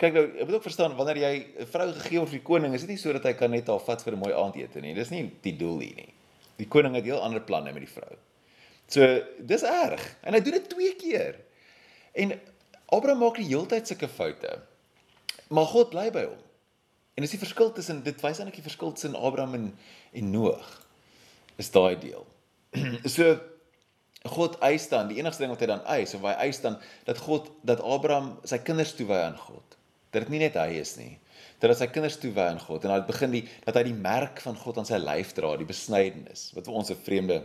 kyk 0.00 0.16
nou, 0.16 0.24
ek 0.40 0.48
moet 0.48 0.56
ook 0.56 0.66
verstaan 0.70 0.96
wanneer 0.96 1.20
jy 1.20 1.34
'n 1.60 1.68
vrou 1.68 1.88
gegee 1.92 2.18
word 2.18 2.32
vir 2.32 2.38
die 2.38 2.48
koning, 2.48 2.74
is 2.74 2.88
dit 2.88 2.96
nie 2.96 3.02
sodat 3.04 3.28
hy 3.28 3.36
kan 3.36 3.50
net 3.50 3.68
haar 3.68 3.84
vat 3.84 4.00
vir 4.00 4.14
'n 4.16 4.22
mooi 4.24 4.32
aandete 4.32 4.80
nie. 4.80 4.94
Dis 4.94 5.10
nie 5.10 5.30
die 5.42 5.56
doel 5.58 5.80
hier 5.80 5.96
nie. 5.96 6.14
Die 6.56 6.68
koning 6.68 6.94
het 6.94 7.04
heel 7.04 7.20
ander 7.20 7.40
planne 7.40 7.72
met 7.72 7.84
die 7.84 7.92
vrou. 7.92 8.16
So, 8.88 9.20
dis 9.38 9.62
erg. 9.62 10.16
En 10.22 10.32
hy 10.32 10.40
doen 10.40 10.52
dit 10.52 10.68
twee 10.68 10.94
keer. 10.96 11.36
En 12.14 12.40
Abraham 12.88 13.18
maak 13.18 13.36
die 13.36 13.52
heeltyd 13.52 13.86
sulke 13.86 14.08
foute. 14.08 14.62
Maar 15.50 15.66
God 15.66 15.90
bly 15.90 16.10
by 16.10 16.24
hom. 16.24 16.49
En 17.20 17.26
dis 17.26 17.34
die 17.36 17.42
verskil 17.42 17.68
tussen 17.76 18.00
dit 18.00 18.22
wys 18.24 18.38
eintlik 18.40 18.62
die 18.62 18.64
verskil 18.64 18.94
tussen 18.96 19.16
Abraham 19.18 19.58
en 19.58 19.66
en 20.16 20.30
Noag. 20.32 20.68
Is 21.60 21.68
daai 21.70 21.98
deel. 22.00 22.24
so 23.16 23.36
God 24.24 24.56
eis 24.64 24.88
dan, 24.88 25.10
die 25.12 25.18
enigste 25.20 25.44
ding 25.44 25.52
wat 25.52 25.60
hy 25.60 25.68
dan 25.68 25.84
eis, 25.84 26.14
of 26.16 26.24
hy 26.24 26.32
eis 26.46 26.62
dan 26.64 26.78
dat 27.04 27.20
God 27.20 27.52
dat 27.60 27.84
Abraham 27.84 28.38
sy 28.48 28.58
kinders 28.64 28.96
toewy 28.96 29.20
aan 29.20 29.36
God 29.36 29.76
dat 30.10 30.24
dit 30.24 30.32
nie 30.34 30.42
net 30.42 30.56
hy 30.58 30.80
is 30.80 30.96
nie 30.98 31.12
dat 31.60 31.70
hy 31.70 31.76
sy 31.76 31.88
kinders 31.92 32.18
toewy 32.20 32.46
aan 32.50 32.60
God 32.62 32.84
en 32.84 32.94
dat 32.94 33.06
begin 33.08 33.34
die 33.34 33.44
dat 33.66 33.76
hy 33.78 33.84
die 33.90 33.96
merk 33.96 34.42
van 34.42 34.58
God 34.58 34.80
aan 34.80 34.88
sy 34.88 34.98
lyf 35.00 35.34
dra 35.36 35.52
die 35.60 35.68
besnydenis 35.68 36.48
wat 36.56 36.66
vir 36.66 36.80
ons 36.80 36.90
'n 36.90 37.04
vreemde 37.04 37.38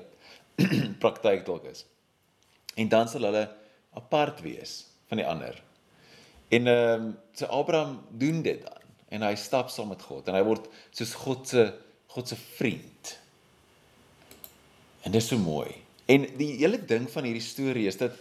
praktyk 1.04 1.46
dalk 1.46 1.68
is 1.70 1.86
en 2.76 2.90
dan 2.90 3.12
sal 3.12 3.28
hulle 3.30 3.46
apart 3.96 4.42
wees 4.46 4.86
van 5.12 5.22
die 5.22 5.28
ander 5.28 5.62
en 6.50 6.68
ehm 6.68 7.06
um, 7.06 7.14
so 7.34 7.46
Abraham 7.46 8.02
doen 8.10 8.42
dit 8.42 8.62
dan 8.66 8.85
en 9.14 9.26
hy 9.26 9.36
stap 9.40 9.70
saam 9.70 9.92
met 9.94 10.02
God 10.02 10.28
en 10.30 10.38
hy 10.38 10.44
word 10.46 10.70
soos 10.92 11.14
God 11.26 11.48
se 11.50 11.68
God 12.16 12.32
se 12.32 12.38
vriend 12.58 13.16
en 15.06 15.12
dit 15.12 15.22
is 15.22 15.30
so 15.30 15.38
mooi 15.42 15.70
en 16.12 16.26
die 16.40 16.54
hele 16.62 16.80
ding 16.80 17.10
van 17.12 17.28
hierdie 17.28 17.44
storie 17.44 17.88
is 17.90 18.00
dat 18.02 18.18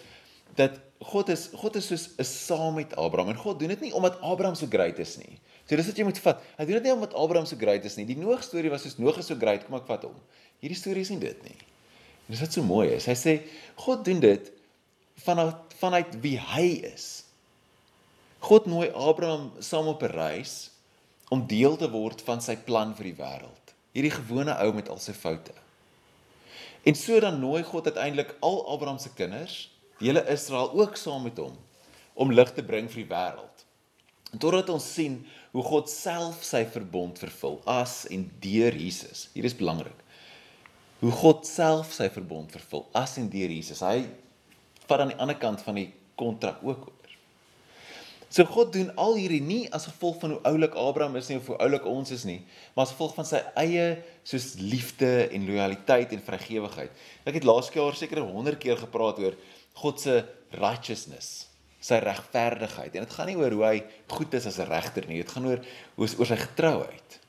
dat 0.56 0.80
God 1.04 1.28
is 1.28 1.48
God 1.58 1.76
is 1.76 1.88
soos 1.90 2.04
is 2.22 2.30
saam 2.46 2.78
met 2.78 2.94
Abraham 2.96 3.32
en 3.34 3.40
God 3.40 3.58
doen 3.60 3.72
dit 3.74 3.88
nie 3.88 3.92
omdat 3.96 4.20
Abraham 4.22 4.56
so 4.56 4.68
great 4.70 4.98
is 5.02 5.16
nie. 5.20 5.36
So 5.64 5.76
dis 5.76 5.88
wat 5.90 5.98
jy 5.98 6.06
moet 6.06 6.20
vat. 6.24 6.42
Hy 6.58 6.66
doen 6.68 6.78
dit 6.78 6.88
nie 6.88 6.94
omdat 6.94 7.16
Abraham 7.18 7.48
so 7.48 7.58
great 7.60 7.84
is 7.88 7.96
nie. 7.98 8.06
Die 8.08 8.16
Noag 8.20 8.44
storie 8.44 8.72
was 8.72 8.84
soos 8.86 8.96
Noag 9.00 9.20
is 9.20 9.28
so 9.28 9.36
great, 9.40 9.66
kom 9.66 9.76
ek 9.80 9.88
vat 9.88 10.06
hom. 10.06 10.16
Hierdie 10.64 10.78
storie 10.78 11.04
is 11.04 11.12
nie 11.12 11.20
dit 11.22 11.40
nie. 11.44 11.56
En 12.24 12.36
dis 12.36 12.44
wat 12.44 12.56
so 12.56 12.64
mooi 12.64 12.88
is. 12.94 13.08
Hy 13.10 13.16
sê 13.18 13.36
God 13.84 14.04
doen 14.06 14.22
dit 14.22 14.50
vanuit 15.24 15.76
vanuit 15.80 16.16
wie 16.24 16.36
hy 16.40 16.66
is. 16.94 17.08
God 18.44 18.68
nooi 18.70 18.88
Abraham 18.92 19.50
saam 19.64 19.90
op 19.92 20.04
'n 20.04 20.12
reis 20.14 20.73
om 21.32 21.46
deel 21.48 21.76
te 21.80 21.88
word 21.90 22.22
van 22.26 22.42
sy 22.44 22.56
plan 22.66 22.94
vir 22.96 23.10
die 23.10 23.18
wêreld. 23.18 23.74
Hierdie 23.94 24.14
gewone 24.14 24.56
ou 24.64 24.72
met 24.76 24.90
al 24.90 25.00
sy 25.02 25.14
foute. 25.16 25.54
En 26.84 26.96
so 26.98 27.16
dan 27.20 27.38
nooi 27.40 27.62
God 27.64 27.86
uiteindelik 27.88 28.34
al 28.44 28.60
Abraham 28.74 28.98
se 29.00 29.12
kinders 29.16 29.70
die 30.00 30.10
hele 30.10 30.24
Israel 30.28 30.72
ook 30.74 30.98
saam 31.00 31.24
met 31.24 31.38
hom 31.40 31.54
om 32.14 32.32
lig 32.34 32.50
te 32.54 32.62
bring 32.66 32.90
vir 32.90 33.04
die 33.04 33.10
wêreld. 33.10 33.64
Totdat 34.38 34.70
ons 34.74 34.86
sien 34.96 35.20
hoe 35.54 35.62
God 35.62 35.90
self 35.90 36.42
sy 36.46 36.64
verbond 36.66 37.18
vervul 37.22 37.60
as 37.70 38.02
en 38.12 38.26
deur 38.42 38.74
Jesus. 38.74 39.28
Hier 39.34 39.46
is 39.46 39.56
belangrik. 39.56 39.96
Hoe 41.00 41.12
God 41.14 41.46
self 41.46 41.94
sy 41.94 42.08
verbond 42.10 42.52
vervul 42.54 42.84
as 42.98 43.16
en 43.22 43.30
deur 43.30 43.52
Jesus. 43.54 43.82
Hy 43.84 44.04
vat 44.88 45.04
aan 45.04 45.14
die 45.14 45.20
ander 45.22 45.38
kant 45.38 45.62
van 45.64 45.78
die 45.78 45.88
kontrak 46.18 46.62
ook 46.66 46.88
oor. 46.90 47.00
So 48.34 48.42
God 48.50 48.72
doen 48.74 48.88
al 48.98 49.14
hierdie 49.14 49.42
nie 49.44 49.62
as 49.76 49.84
gevolg 49.86 50.16
van 50.18 50.32
hoe 50.34 50.40
oulik 50.50 50.74
Abraham 50.80 51.14
is 51.20 51.28
nie 51.30 51.36
of 51.38 51.46
hoe 51.52 51.58
oulik 51.62 51.84
ons 51.86 52.10
is 52.10 52.24
nie, 52.26 52.40
maar 52.74 52.88
as 52.88 52.92
gevolg 52.96 53.12
van 53.14 53.26
sy 53.28 53.38
eie 53.62 53.84
soos 54.26 54.56
liefde 54.58 55.10
en 55.28 55.44
lojaliteit 55.46 56.10
en 56.16 56.24
vrygewigheid. 56.26 57.04
Ek 57.30 57.38
het 57.38 57.46
laas 57.46 57.70
jaar 57.70 57.94
seker 57.94 58.24
100 58.26 58.58
keer 58.58 58.80
gepraat 58.80 59.20
oor 59.22 59.36
God 59.78 60.02
se 60.02 60.16
righteousness, 60.58 61.28
sy 61.78 62.00
regverdigheid. 62.02 62.96
En 62.96 63.06
dit 63.06 63.14
gaan 63.14 63.30
nie 63.30 63.38
oor 63.38 63.54
hoe 63.54 63.66
hy 63.68 63.76
goed 64.16 64.34
is 64.34 64.48
as 64.50 64.58
'n 64.58 64.66
regter 64.66 65.06
nie, 65.06 65.22
dit 65.22 65.30
gaan 65.30 65.46
oor 65.46 65.62
hoe 65.94 66.08
oor 66.18 66.26
sy 66.26 66.40
getrouheid. 66.42 67.20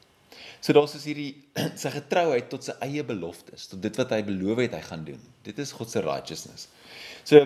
So 0.59 0.73
daar's 0.73 0.95
is 0.97 1.05
hierdie 1.05 1.35
sy 1.83 1.91
getrouheid 1.93 2.49
tot 2.49 2.65
sy 2.65 2.73
eie 2.81 3.03
beloftes, 3.05 3.67
tot 3.69 3.81
dit 3.81 4.01
wat 4.01 4.09
hy 4.09 4.23
beloof 4.25 4.57
het 4.57 4.73
hy 4.73 4.81
gaan 4.81 5.05
doen. 5.05 5.21
Dit 5.43 5.59
is 5.59 5.71
God 5.71 5.89
se 5.89 6.01
righteousness. 6.01 6.67
So 7.23 7.45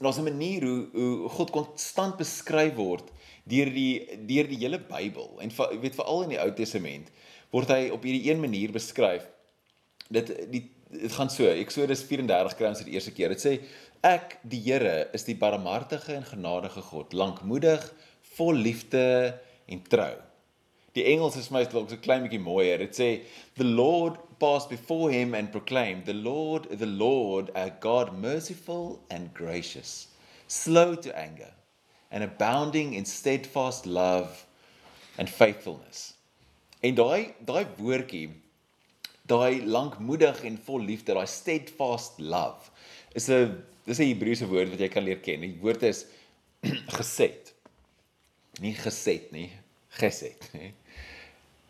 daar's 0.00 0.18
'n 0.18 0.28
manier 0.28 0.62
hoe 0.62 0.88
hoe 0.92 1.28
God 1.28 1.50
konstant 1.50 2.16
beskryf 2.16 2.74
word 2.74 3.10
deur 3.44 3.70
die 3.72 4.06
deur 4.26 4.48
die 4.48 4.60
hele 4.60 4.78
Bybel 4.78 5.40
en 5.40 5.50
jy 5.50 5.80
weet 5.80 5.94
veral 5.94 6.22
in 6.22 6.28
die 6.34 6.40
Ou 6.42 6.52
Testament 6.52 7.10
word 7.50 7.68
hy 7.68 7.88
op 7.94 8.02
hierdie 8.02 8.30
een 8.30 8.40
manier 8.40 8.72
beskryf. 8.72 9.26
Dit 10.08 10.32
die 10.50 10.70
dit 10.86 11.12
gaan 11.12 11.30
so 11.30 11.48
Eksodus 11.50 12.04
34 12.06 12.54
kry 12.56 12.68
ons 12.68 12.78
dit 12.84 12.94
eerste 12.94 13.10
keer. 13.10 13.32
Dit 13.34 13.42
sê 13.42 13.60
ek 14.06 14.38
die 14.46 14.60
Here 14.62 15.08
is 15.16 15.24
die 15.26 15.34
barmhartige 15.34 16.14
en 16.14 16.24
genadige 16.24 16.80
God, 16.80 17.12
lankmoedig, 17.12 17.82
vol 18.36 18.54
liefde 18.54 19.34
en 19.66 19.82
trou. 19.82 20.14
Die 20.96 21.04
Engels 21.04 21.36
is 21.36 21.50
my 21.52 21.60
dalk 21.68 21.90
so 21.92 21.98
klein 22.00 22.22
bietjie 22.24 22.40
mooier. 22.40 22.80
Dit 22.80 22.96
sê 22.96 23.08
the 23.60 23.68
Lord 23.68 24.16
passed 24.40 24.70
before 24.70 25.10
him 25.12 25.34
and 25.34 25.52
proclaimed, 25.52 26.06
The 26.06 26.14
Lord, 26.14 26.70
the 26.70 26.86
Lord, 26.86 27.50
a 27.54 27.68
God 27.68 28.14
merciful 28.16 29.02
and 29.10 29.32
gracious, 29.34 30.08
slow 30.48 30.94
to 30.94 31.12
anger, 31.18 31.52
and 32.10 32.24
abounding 32.24 32.94
in 32.94 33.04
steadfast 33.04 33.84
love 33.84 34.46
and 35.18 35.28
faithfulness. 35.28 36.14
En 36.80 36.96
daai 36.96 37.34
daai 37.44 37.66
woordjie, 37.76 38.30
daai 39.28 39.60
lankmoedig 39.68 40.42
en 40.48 40.56
vol 40.64 40.88
liefde, 40.88 41.12
daai 41.12 41.28
steadfast 41.28 42.20
love, 42.20 42.70
is 43.14 43.28
'n 43.28 43.52
dis 43.84 44.00
'n 44.00 44.12
Hebreëse 44.14 44.48
woord 44.48 44.72
wat 44.72 44.80
jy 44.80 44.88
kan 44.88 45.04
leer 45.04 45.20
ken. 45.20 45.44
Die 45.44 45.60
woord 45.60 45.82
is 45.82 46.06
geset. 46.96 47.52
Nie 48.64 48.72
geset 48.72 49.32
nie, 49.32 49.50
geset, 50.00 50.48
nê? 50.56 50.72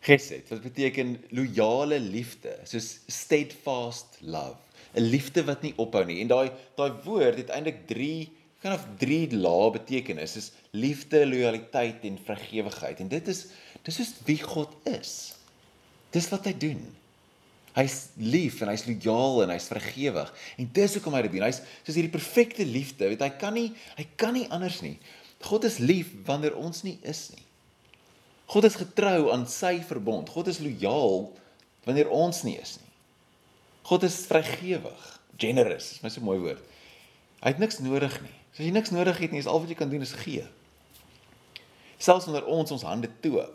Gesed 0.07 0.47
wat 0.53 0.63
beteken 0.63 1.17
loyale 1.35 1.99
liefde, 1.99 2.53
soos 2.63 3.01
steadfast 3.11 4.21
love, 4.23 4.55
'n 4.95 5.03
liefde 5.03 5.43
wat 5.43 5.61
nie 5.61 5.73
ophou 5.75 6.05
nie. 6.05 6.21
En 6.23 6.31
daai 6.31 6.51
daai 6.79 6.91
woord 7.03 7.41
het 7.43 7.51
eintlik 7.51 7.83
3 7.87 8.29
kan 8.61 8.73
of 8.73 8.85
3 8.97 9.35
lae 9.37 9.71
betekenis. 9.71 10.35
Is 10.39 10.51
liefde, 10.71 11.25
lojaliteit 11.27 12.05
en 12.07 12.19
vrygewigheid. 12.25 12.99
En 12.99 13.07
dit 13.07 13.27
is 13.27 13.47
dis 13.83 13.99
is 13.99 14.13
wie 14.25 14.39
God 14.41 14.73
is. 14.83 15.35
Dis 16.11 16.29
wat 16.29 16.47
hy 16.49 16.53
doen. 16.57 16.81
Hy's 17.77 18.07
lief 18.17 18.61
en 18.61 18.71
hy's 18.71 18.87
lojaal 18.87 19.43
en 19.43 19.53
hy's 19.53 19.69
vrygewig. 19.69 20.31
En 20.57 20.69
dis 20.73 20.93
hoekom 20.97 21.13
hy 21.13 21.21
dit 21.27 21.35
doen. 21.37 21.45
Hy's 21.45 21.61
soos 21.83 21.95
hierdie 21.95 22.15
perfekte 22.15 22.65
liefde. 22.65 23.11
Weet 23.11 23.21
hy 23.21 23.33
kan 23.37 23.53
nie 23.53 23.69
hy 23.99 24.07
kan 24.15 24.33
nie 24.33 24.47
anders 24.49 24.81
nie. 24.81 24.97
God 25.45 25.67
is 25.69 25.77
lief 25.77 26.09
wanneer 26.25 26.57
ons 26.57 26.81
nie 26.87 26.97
is 27.05 27.27
nie. 27.35 27.46
God 28.47 28.67
is 28.67 28.77
getrou 28.79 29.29
aan 29.33 29.45
sy 29.51 29.77
verbond. 29.83 30.29
God 30.31 30.47
is 30.51 30.61
lojaal 30.63 31.27
wanneer 31.87 32.11
ons 32.11 32.43
nie 32.47 32.55
is 32.59 32.77
nie. 32.79 32.91
God 33.87 34.03
is 34.03 34.19
vrygewig, 34.27 35.03
generous, 35.39 35.93
is 35.95 36.03
my 36.03 36.11
so 36.11 36.23
mooi 36.23 36.39
woord. 36.43 36.63
Hy 37.39 37.53
het 37.53 37.61
niks 37.61 37.79
nodig 37.83 38.15
nie. 38.23 38.33
As 38.55 38.63
jy 38.63 38.71
niks 38.75 38.91
nodig 38.91 39.19
het 39.21 39.31
nie, 39.31 39.39
is 39.43 39.47
al 39.47 39.61
wat 39.63 39.71
jy 39.71 39.77
kan 39.79 39.91
doen 39.91 40.03
is 40.03 40.15
gee. 40.23 40.43
Selfs 42.01 42.27
wanneer 42.27 42.47
ons 42.51 42.73
ons 42.75 42.83
hande 42.87 43.09
toe, 43.23 43.45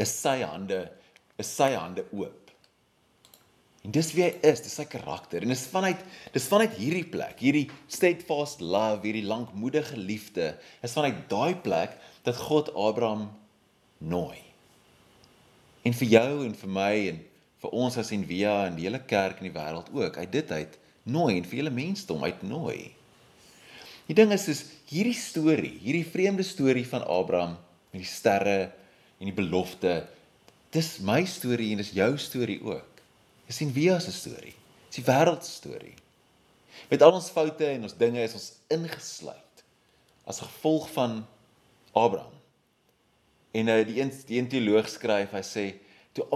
is 0.00 0.12
sy 0.12 0.40
hande 0.42 0.86
is 1.40 1.48
sy 1.48 1.70
hande 1.72 2.04
oop. 2.12 2.50
En 3.80 3.94
dis 3.94 4.10
wie 4.12 4.26
hy 4.26 4.32
is, 4.44 4.60
dis 4.60 4.74
sy 4.76 4.84
karakter. 4.88 5.44
En 5.44 5.52
dis 5.52 5.62
vanuit 5.72 6.00
dis 6.34 6.48
vanuit 6.52 6.74
hierdie 6.76 7.06
plek, 7.08 7.38
hierdie 7.40 7.66
steadfast 7.88 8.60
love, 8.60 9.00
hierdie 9.06 9.24
lankmoedige 9.24 9.96
liefde, 9.96 10.52
is 10.84 10.96
vanuit 10.96 11.22
daai 11.30 11.54
plek 11.64 11.96
dat 12.26 12.36
God 12.48 12.68
Abraham 12.76 13.30
nooi. 14.00 14.38
En 15.84 15.96
vir 15.96 16.08
jou 16.16 16.44
en 16.44 16.54
vir 16.56 16.72
my 16.76 16.92
en 17.10 17.20
vir 17.60 17.74
ons 17.76 17.96
as 18.00 18.12
en 18.16 18.24
via 18.24 18.54
en 18.68 18.76
die 18.76 18.86
hele 18.88 19.00
kerk 19.08 19.40
in 19.40 19.50
die 19.50 19.56
wêreld 19.56 19.90
ook, 19.92 20.16
uit 20.16 20.32
dit 20.32 20.52
uit 20.52 20.78
nooi 21.10 21.36
en 21.36 21.46
vir 21.48 21.60
hele 21.60 21.72
mensdom 21.74 22.24
uitnooi. 22.24 22.92
Die 24.08 24.16
ding 24.16 24.32
is 24.34 24.48
is 24.50 24.64
hierdie 24.90 25.16
storie, 25.16 25.76
hierdie 25.82 26.06
vreemde 26.06 26.44
storie 26.46 26.86
van 26.88 27.04
Abraham 27.06 27.56
met 27.92 28.02
die 28.02 28.08
sterre 28.08 28.72
en 29.20 29.28
die 29.28 29.36
belofte, 29.36 30.00
dis 30.74 30.96
my 31.04 31.22
storie 31.28 31.70
en 31.74 31.82
dis 31.82 31.92
jou 31.94 32.10
storie 32.18 32.60
ook. 32.64 33.02
Dis 33.46 33.60
sien 33.60 33.72
via 33.74 33.98
se 34.00 34.12
storie. 34.14 34.54
Dis 34.88 35.02
die 35.02 35.06
wêreld 35.06 35.44
se 35.46 35.52
storie. 35.60 35.96
Met 36.90 37.02
al 37.02 37.14
ons 37.14 37.30
foute 37.30 37.66
en 37.66 37.86
ons 37.86 37.96
dinge 37.98 38.22
is 38.22 38.34
ons 38.38 38.50
ingesluit 38.72 39.64
as 40.30 40.42
gevolg 40.42 40.86
van 40.94 41.20
Abraham. 41.98 42.39
En 43.50 43.66
uh, 43.66 43.86
die 43.86 44.00
een 44.00 44.12
die 44.26 44.38
een 44.38 44.48
teoloog 44.48 44.88
skryf, 44.88 45.32
hy 45.34 45.42
sê 45.46 45.64
toe 46.12 46.26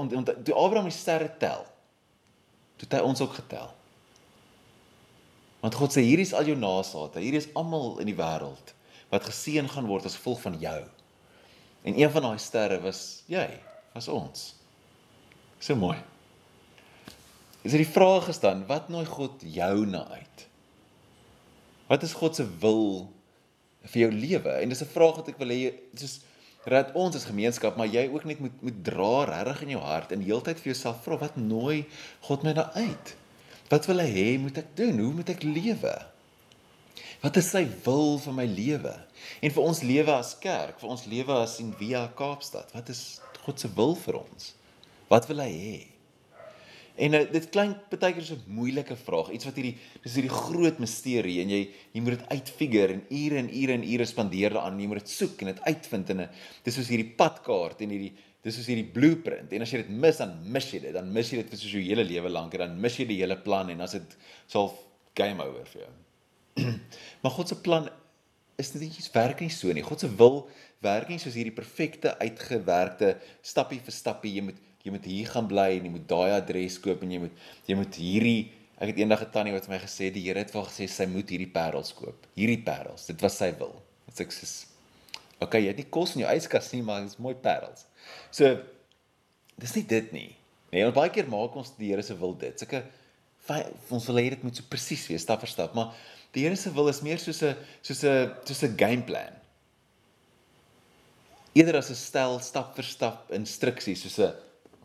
toe 0.44 0.54
Abraham 0.54 0.90
die 0.90 0.96
sterre 0.96 1.30
tel, 1.38 1.64
toe 2.76 2.88
het 2.88 2.98
hy 2.98 3.02
ons 3.06 3.20
ook 3.20 3.36
getel. 3.38 3.70
Want 5.64 5.78
God 5.80 5.94
sê 5.94 6.02
hier 6.04 6.20
is 6.20 6.34
al 6.34 6.48
jou 6.50 6.56
nageslagte, 6.58 7.22
hier 7.24 7.38
is 7.38 7.48
almal 7.54 7.98
in 8.02 8.10
die 8.10 8.18
wêreld 8.18 8.74
wat 9.12 9.28
geseën 9.28 9.68
gaan 9.70 9.86
word 9.86 10.08
as 10.08 10.16
gevolg 10.18 10.40
van 10.42 10.58
jou. 10.58 10.80
En 11.86 12.00
een 12.00 12.10
van 12.10 12.26
daai 12.26 12.38
sterre 12.42 12.80
was 12.82 13.22
jy, 13.30 13.46
was 13.94 14.08
ons. 14.10 14.54
So 15.62 15.76
mooi. 15.78 15.96
Is 17.62 17.72
dit 17.72 17.80
die 17.80 17.88
vraag 17.88 18.26
gestaan, 18.28 18.66
wat 18.68 18.90
nooi 18.92 19.04
God 19.08 19.44
jou 19.46 19.86
na 19.88 20.02
uit? 20.16 20.46
Wat 21.88 22.02
is 22.02 22.16
God 22.16 22.36
se 22.36 22.44
wil 22.60 23.06
vir 23.92 24.06
jou 24.06 24.10
lewe? 24.12 24.52
En 24.60 24.68
dis 24.68 24.82
'n 24.82 24.92
vraag 24.92 25.16
wat 25.16 25.28
ek 25.28 25.38
wil 25.38 25.48
hê, 25.48 25.72
soos 25.94 26.20
dat 26.72 26.94
ons 26.96 27.16
as 27.16 27.26
gemeenskap, 27.28 27.76
maar 27.76 27.90
jy 27.92 28.06
ook 28.08 28.24
net 28.24 28.40
moet 28.40 28.62
moet 28.64 28.78
dra 28.86 29.24
regtig 29.28 29.62
in 29.66 29.74
jou 29.74 29.82
hart 29.84 30.14
en 30.16 30.24
heeltyd 30.24 30.62
vir 30.62 30.72
jouself 30.72 31.02
vra 31.04 31.18
wat 31.20 31.36
nooi 31.36 31.84
God 32.24 32.42
my 32.46 32.54
daar 32.56 32.72
uit? 32.72 33.14
Wat 33.68 33.86
wil 33.90 34.00
hy 34.00 34.08
hê 34.08 34.26
moet 34.40 34.58
ek 34.62 34.72
doen? 34.78 34.98
Hoe 35.02 35.12
moet 35.20 35.32
ek 35.34 35.44
lewe? 35.44 35.94
Wat 37.24 37.36
is 37.40 37.50
sy 37.52 37.64
wil 37.84 38.18
vir 38.20 38.36
my 38.36 38.44
lewe? 38.48 38.92
En 39.40 39.52
vir 39.52 39.64
ons 39.64 39.82
lewe 39.84 40.12
as 40.12 40.34
kerk, 40.40 40.76
vir 40.80 40.92
ons 40.92 41.06
lewe 41.08 41.36
as 41.40 41.56
in 41.60 41.72
Via 41.76 42.06
Kaapstad, 42.16 42.72
wat 42.76 42.92
is 42.92 43.20
God 43.44 43.60
se 43.60 43.68
wil 43.76 43.96
vir 43.96 44.20
ons? 44.20 44.52
Wat 45.08 45.28
wil 45.28 45.40
hy 45.44 45.52
hê? 45.52 45.78
En 46.94 47.16
uh, 47.18 47.22
dit 47.26 47.46
klink 47.50 47.88
baie 47.90 48.14
keer 48.14 48.26
so 48.26 48.36
'n 48.38 48.54
moeilike 48.54 48.94
vraag, 48.96 49.32
iets 49.34 49.48
wat 49.48 49.56
hierdie 49.58 49.74
dis 50.02 50.14
hierdie 50.14 50.30
groot 50.30 50.78
misterie 50.78 51.40
en 51.42 51.50
jy 51.50 51.62
jy 51.92 52.00
moet 52.00 52.18
dit 52.18 52.28
uitfigure 52.36 52.94
en 52.94 53.02
ure 53.10 53.40
en 53.40 53.48
ure 53.50 53.74
en 53.74 53.88
ure 53.94 54.06
spandeer 54.06 54.54
daaraan, 54.54 54.78
jy 54.78 54.86
moet 54.86 55.02
dit 55.02 55.10
soek 55.10 55.42
en 55.42 55.50
dit 55.50 55.64
uitvind 55.66 56.10
en 56.14 56.28
dis 56.62 56.74
soos 56.74 56.92
hierdie 56.92 57.10
padkaart 57.18 57.82
en 57.82 57.90
hierdie 57.90 58.12
dis 58.44 58.54
soos 58.54 58.68
hierdie 58.68 58.86
blueprint. 58.92 59.52
En 59.56 59.64
as 59.64 59.72
jy 59.72 59.80
dit 59.82 59.92
mis 60.04 60.20
dan 60.20 60.36
mis 60.52 60.70
jy 60.70 60.80
dit, 60.84 60.94
dan 60.94 61.10
mis 61.10 61.30
jy 61.32 61.40
dit 61.40 61.50
vir 61.50 61.58
soos 61.58 61.74
jou 61.74 61.82
hele 61.82 62.04
lewe 62.04 62.30
lank 62.30 62.54
en 62.54 62.66
dan 62.66 62.80
mis 62.80 62.98
jy 63.00 63.08
die 63.08 63.20
hele 63.22 63.38
plan 63.40 63.70
en 63.72 63.80
as 63.86 63.96
dit 63.96 64.16
sal 64.52 64.70
game 65.16 65.42
over 65.42 65.66
vir 65.72 65.86
jou. 65.86 65.92
maar 67.24 67.34
God 67.34 67.50
se 67.50 67.58
plan 67.64 67.88
is 68.60 68.70
nie 68.76 68.92
werk 69.14 69.40
nie 69.42 69.50
so 69.50 69.72
nie. 69.72 69.82
God 69.82 70.04
se 70.04 70.10
wil 70.20 70.44
werk 70.84 71.08
nie 71.10 71.18
soos 71.18 71.34
hierdie 71.34 71.56
perfekte 71.56 72.14
uitgewerkte 72.20 73.16
stappie 73.42 73.80
vir 73.82 73.96
stappie. 73.96 74.34
Jy 74.36 74.44
moet 74.50 74.60
jy 74.84 74.92
moet 74.92 75.06
hier 75.08 75.30
gaan 75.32 75.48
bly 75.48 75.70
en 75.78 75.86
jy 75.88 75.94
moet 75.94 76.04
daai 76.08 76.34
adres 76.36 76.76
koop 76.84 77.02
en 77.04 77.14
jy 77.14 77.22
moet 77.22 77.48
jy 77.68 77.76
moet 77.78 77.96
hierdie 77.96 78.52
ek 78.74 78.90
het 78.90 79.00
eendag 79.00 79.22
'n 79.24 79.32
tannie 79.32 79.54
wat 79.54 79.66
vir 79.66 79.74
my 79.74 79.80
gesê 79.80 80.10
die 80.12 80.24
Here 80.26 80.38
het 80.38 80.52
wel 80.52 80.66
gesê 80.68 80.88
sy 80.88 81.06
moet 81.06 81.28
hierdie 81.30 81.50
parels 81.50 81.92
koop. 81.94 82.26
Hierdie 82.36 82.62
parels, 82.62 83.06
dit 83.06 83.20
was 83.22 83.36
sy 83.38 83.50
wil. 83.58 83.80
Dit 84.06 84.20
ek 84.20 84.32
sê 84.32 84.66
Okay, 85.40 85.62
jy 85.62 85.68
het 85.68 85.76
nie 85.76 85.90
kos 85.90 86.14
in 86.14 86.22
jou 86.22 86.30
yskas 86.30 86.72
nie, 86.72 86.82
maar 86.82 87.00
dit 87.02 87.10
is 87.10 87.18
mooi 87.18 87.34
parels. 87.34 87.86
So 88.30 88.58
dis 89.58 89.74
nie 89.74 89.84
dit 89.86 90.12
nie. 90.12 90.36
Nee, 90.70 90.84
want 90.84 90.94
baie 90.94 91.10
keer 91.10 91.28
maak 91.28 91.56
ons 91.56 91.74
die 91.76 91.90
Here 91.90 92.02
se 92.02 92.14
wil 92.14 92.34
dit. 92.34 92.58
Sulke 92.58 92.84
ons 93.90 94.06
wil 94.06 94.16
hê 94.16 94.30
dit 94.30 94.42
moet 94.42 94.56
so 94.56 94.64
presies 94.68 95.06
wees 95.08 95.22
stap 95.22 95.40
vir 95.40 95.48
stap, 95.48 95.74
maar 95.74 95.92
die 96.32 96.44
Here 96.44 96.56
se 96.56 96.70
wil 96.70 96.88
is 96.88 97.02
meer 97.02 97.18
soos 97.18 97.42
'n 97.42 97.56
soos 97.82 98.04
'n 98.04 98.34
soos 98.44 98.62
'n 98.62 98.76
game 98.76 99.02
plan. 99.02 99.32
Eerder 101.54 101.78
as 101.78 101.90
'n 101.90 101.94
stel 101.94 102.40
stap 102.40 102.74
vir 102.76 102.84
stap 102.84 103.30
instruksies 103.30 104.02
soos 104.02 104.18
'n 104.18 104.34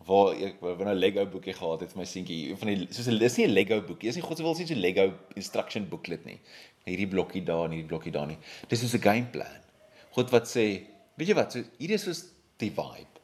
waar 0.05 0.33
ek 0.33 0.59
van 0.61 0.87
'n 0.87 0.99
Lego 0.99 1.25
boekie 1.25 1.53
gehad 1.53 1.81
het 1.81 1.91
vir 1.91 1.99
my 1.99 2.05
seentjie 2.05 2.55
van 2.55 2.67
die 2.67 2.87
soos 2.89 3.07
'n 3.07 3.19
dis 3.19 3.37
nie 3.37 3.47
'n 3.47 3.53
Lego 3.53 3.81
boekie 3.81 4.09
is 4.09 4.15
nie 4.15 4.23
God 4.23 4.37
se 4.37 4.43
wil 4.43 4.55
sê 4.55 4.67
so 4.67 4.73
'n 4.73 4.81
Lego 4.81 5.13
instruction 5.35 5.89
booklet 5.89 6.25
nie 6.25 6.39
hierdie 6.89 7.09
blokkie 7.09 7.43
daar 7.45 7.67
en 7.67 7.75
hierdie 7.75 7.89
blokkie 7.89 8.13
daar 8.13 8.27
nie. 8.29 8.37
Dis 8.69 8.81
soos 8.83 8.95
'n 8.97 9.03
game 9.03 9.29
plan. 9.31 9.61
God 10.15 10.31
wat 10.31 10.47
sê, 10.47 10.65
weet 11.15 11.27
jy 11.27 11.35
wat, 11.35 11.53
so 11.53 11.63
hierdie 11.77 11.97
is 11.99 12.03
soos 12.03 12.23
die 12.57 12.71
vibe. 12.71 13.19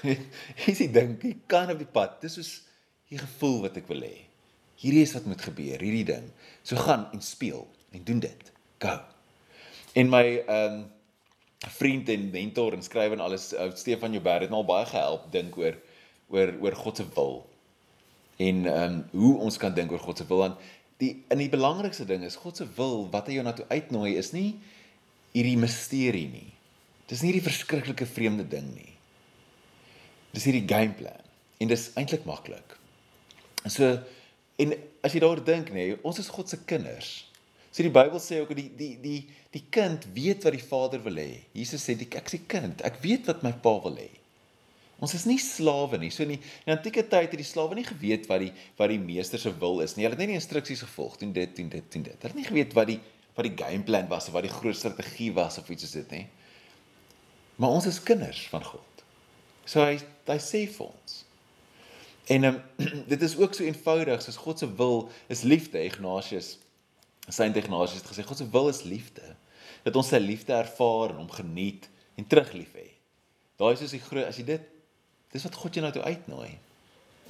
Hier's 0.64 0.78
die 0.78 0.90
ding, 0.92 1.18
jy 1.22 1.36
kan 1.46 1.70
op 1.70 1.78
die 1.78 1.88
pad. 1.88 2.20
Dis 2.20 2.38
soos 2.38 2.62
die 3.10 3.18
gevoel 3.18 3.60
wat 3.66 3.76
ek 3.76 3.88
wil 3.88 4.02
hê. 4.06 4.26
Hierdie 4.80 5.02
is 5.02 5.12
wat 5.12 5.26
moet 5.26 5.42
gebeur, 5.42 5.80
hierdie 5.82 6.06
ding. 6.08 6.30
So 6.62 6.76
gaan 6.76 7.08
en 7.12 7.20
speel 7.20 7.66
en 7.92 8.04
doen 8.04 8.20
dit. 8.20 8.52
Go. 8.78 8.96
En 9.94 10.08
my 10.08 10.24
ehm 10.46 10.80
um, 10.80 10.88
vriend 11.60 12.08
en 12.08 12.30
mentor 12.32 12.72
en 12.72 12.82
skrywer 12.82 13.18
en 13.18 13.20
alles 13.20 13.50
uh, 13.52 13.66
Stefan 13.76 14.14
Joubert 14.14 14.40
het 14.40 14.50
my 14.50 14.56
al 14.56 14.64
baie 14.64 14.86
gehelp 14.88 15.26
dink 15.32 15.58
oor 15.60 15.74
oor 16.30 16.54
oor 16.60 16.76
God 16.78 17.00
se 17.00 17.06
wil. 17.14 17.40
En 18.40 18.66
ehm 18.66 19.00
um, 19.00 19.00
hoe 19.22 19.32
ons 19.46 19.58
kan 19.60 19.74
dink 19.74 19.92
oor 19.92 20.02
God 20.02 20.18
se 20.18 20.26
wil 20.28 20.44
want 20.46 20.60
die 21.00 21.12
in 21.32 21.40
die 21.40 21.50
belangrikste 21.52 22.06
ding 22.08 22.24
is 22.24 22.38
God 22.40 22.56
se 22.56 22.66
wil 22.76 23.06
wat 23.12 23.28
hy 23.28 23.38
jou 23.38 23.44
na 23.44 23.54
toe 23.56 23.66
uitnooi 23.72 24.14
is 24.20 24.32
nie 24.36 24.54
hierdie 25.34 25.58
misterie 25.60 26.28
nie. 26.28 26.50
Dis 27.10 27.22
nie 27.22 27.32
hierdie 27.32 27.46
verskriklike 27.48 28.06
vreemde 28.06 28.46
ding 28.48 28.68
nie. 28.74 28.94
Dis 30.34 30.46
hierdie 30.46 30.66
game 30.68 30.94
plan 30.98 31.26
en 31.60 31.70
dis 31.70 31.90
eintlik 32.00 32.24
maklik. 32.28 32.76
So 33.66 33.96
en 34.60 34.76
as 35.04 35.14
jy 35.14 35.22
daaroor 35.22 35.42
dink 35.44 35.72
nê, 35.72 35.94
ons 36.04 36.20
is 36.20 36.28
God 36.32 36.48
se 36.48 36.60
kinders. 36.68 37.24
So 37.70 37.84
die 37.86 37.92
Bybel 37.92 38.20
sê 38.22 38.40
ook 38.42 38.52
die 38.56 38.68
die 38.76 38.94
die 39.02 39.20
die 39.54 39.64
kind 39.72 40.04
weet 40.14 40.44
wat 40.46 40.54
die 40.56 40.64
Vader 40.64 41.02
wil 41.04 41.20
hê. 41.20 41.44
Jesus 41.56 41.84
sê 41.86 41.96
ek 41.96 42.26
is 42.26 42.36
die 42.36 42.46
kind. 42.50 42.82
Ek 42.86 42.98
weet 43.02 43.30
wat 43.30 43.44
my 43.46 43.52
Pa 43.62 43.76
wil 43.84 43.98
hê. 44.00 44.10
Ons 45.00 45.14
is 45.16 45.24
nie 45.24 45.38
slawe 45.40 45.96
nie. 46.00 46.10
So 46.12 46.26
in 46.26 46.34
die, 46.34 46.40
in 46.40 46.70
die 46.70 46.74
antieke 46.76 47.06
tyd 47.08 47.30
het 47.32 47.40
die 47.40 47.46
slawe 47.48 47.76
nie 47.78 47.86
geweet 47.86 48.28
wat 48.28 48.42
die 48.44 48.50
wat 48.76 48.92
die 48.92 49.00
meester 49.00 49.40
se 49.40 49.52
wil 49.62 49.80
is 49.84 49.96
nie. 49.96 50.04
Hulle 50.04 50.18
het 50.18 50.22
net 50.22 50.34
die 50.34 50.40
instruksies 50.40 50.84
gevolg, 50.84 51.16
doen 51.22 51.32
dit, 51.36 51.54
doen 51.56 51.70
dit, 51.72 51.86
doen 51.94 52.04
dit. 52.10 52.18
Hulle 52.20 52.34
het 52.34 52.40
nie 52.40 52.48
geweet 52.50 52.76
wat 52.76 52.90
die 52.92 53.00
wat 53.36 53.46
die 53.46 53.56
game 53.56 53.86
plan 53.86 54.08
was 54.10 54.28
of 54.28 54.36
wat 54.36 54.44
die 54.44 54.52
groot 54.52 54.76
strategie 54.76 55.30
was 55.32 55.56
of 55.58 55.68
iets 55.72 55.86
soos 55.86 55.96
dit 56.02 56.14
nie. 56.18 56.26
Maar 57.60 57.76
ons 57.78 57.88
is 57.88 58.00
kinders 58.04 58.42
van 58.52 58.64
God. 58.64 59.04
So 59.64 59.84
hy 59.84 59.96
hy 60.28 60.38
sê 60.42 60.66
vir 60.68 60.90
ons. 60.90 61.20
En 62.30 62.48
um, 62.50 62.58
dit 63.12 63.22
is 63.24 63.36
ook 63.40 63.56
so 63.56 63.64
eenvoudig 63.64 64.20
soos 64.24 64.40
God 64.40 64.60
se 64.60 64.68
wil 64.76 65.06
is 65.32 65.46
liefde, 65.46 65.80
Ignatius 65.80 66.58
Saint 67.30 67.56
Ignatius 67.56 68.00
het 68.02 68.10
gesê 68.10 68.26
God 68.26 68.36
se 68.36 68.48
wil 68.50 68.68
is 68.68 68.82
liefde. 68.82 69.36
Dat 69.84 69.96
ons 69.96 70.10
sy 70.12 70.18
liefde 70.20 70.52
ervaar 70.52 71.14
en 71.14 71.22
hom 71.22 71.32
geniet 71.32 71.88
en 72.18 72.26
teruglief 72.26 72.74
hê. 72.76 72.88
Daai 73.60 73.72
is 73.74 73.84
soos 73.84 73.94
die 73.94 74.02
groot 74.02 74.28
as 74.28 74.40
jy 74.40 74.46
dit 74.48 74.68
dis 75.32 75.44
wat 75.46 75.54
God 75.54 75.74
jou 75.74 75.84
nou 75.84 75.92
toe 75.94 76.02
uitnooi 76.02 76.50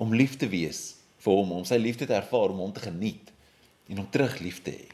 om 0.01 0.15
lief 0.17 0.37
te 0.41 0.49
wees 0.49 0.97
vir 1.21 1.37
hom, 1.37 1.53
om 1.53 1.67
sy 1.69 1.77
liefde 1.77 2.07
te 2.09 2.17
ervaar, 2.17 2.55
om 2.55 2.63
hom 2.65 2.73
te 2.73 2.85
geniet 2.87 3.29
en 3.91 4.01
hom 4.01 4.09
terug 4.11 4.39
lief 4.41 4.63
te 4.65 4.73
hê. 4.73 4.87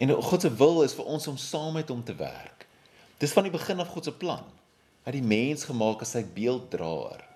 En 0.00 0.14
God 0.24 0.44
se 0.44 0.50
wil 0.56 0.80
is 0.86 0.94
vir 0.96 1.10
ons 1.12 1.28
om 1.28 1.36
saam 1.36 1.76
met 1.76 1.90
hom 1.92 2.00
te 2.04 2.14
werk. 2.16 2.64
Dis 3.20 3.34
van 3.36 3.44
die 3.46 3.52
begin 3.52 3.82
af 3.82 3.92
God 3.92 4.08
se 4.08 4.14
plan. 4.16 4.46
Hy 5.02 5.10
het 5.10 5.18
die 5.18 5.26
mens 5.26 5.66
gemaak 5.68 6.02
as 6.02 6.14
sy 6.16 6.22
beelddraer 6.24 7.28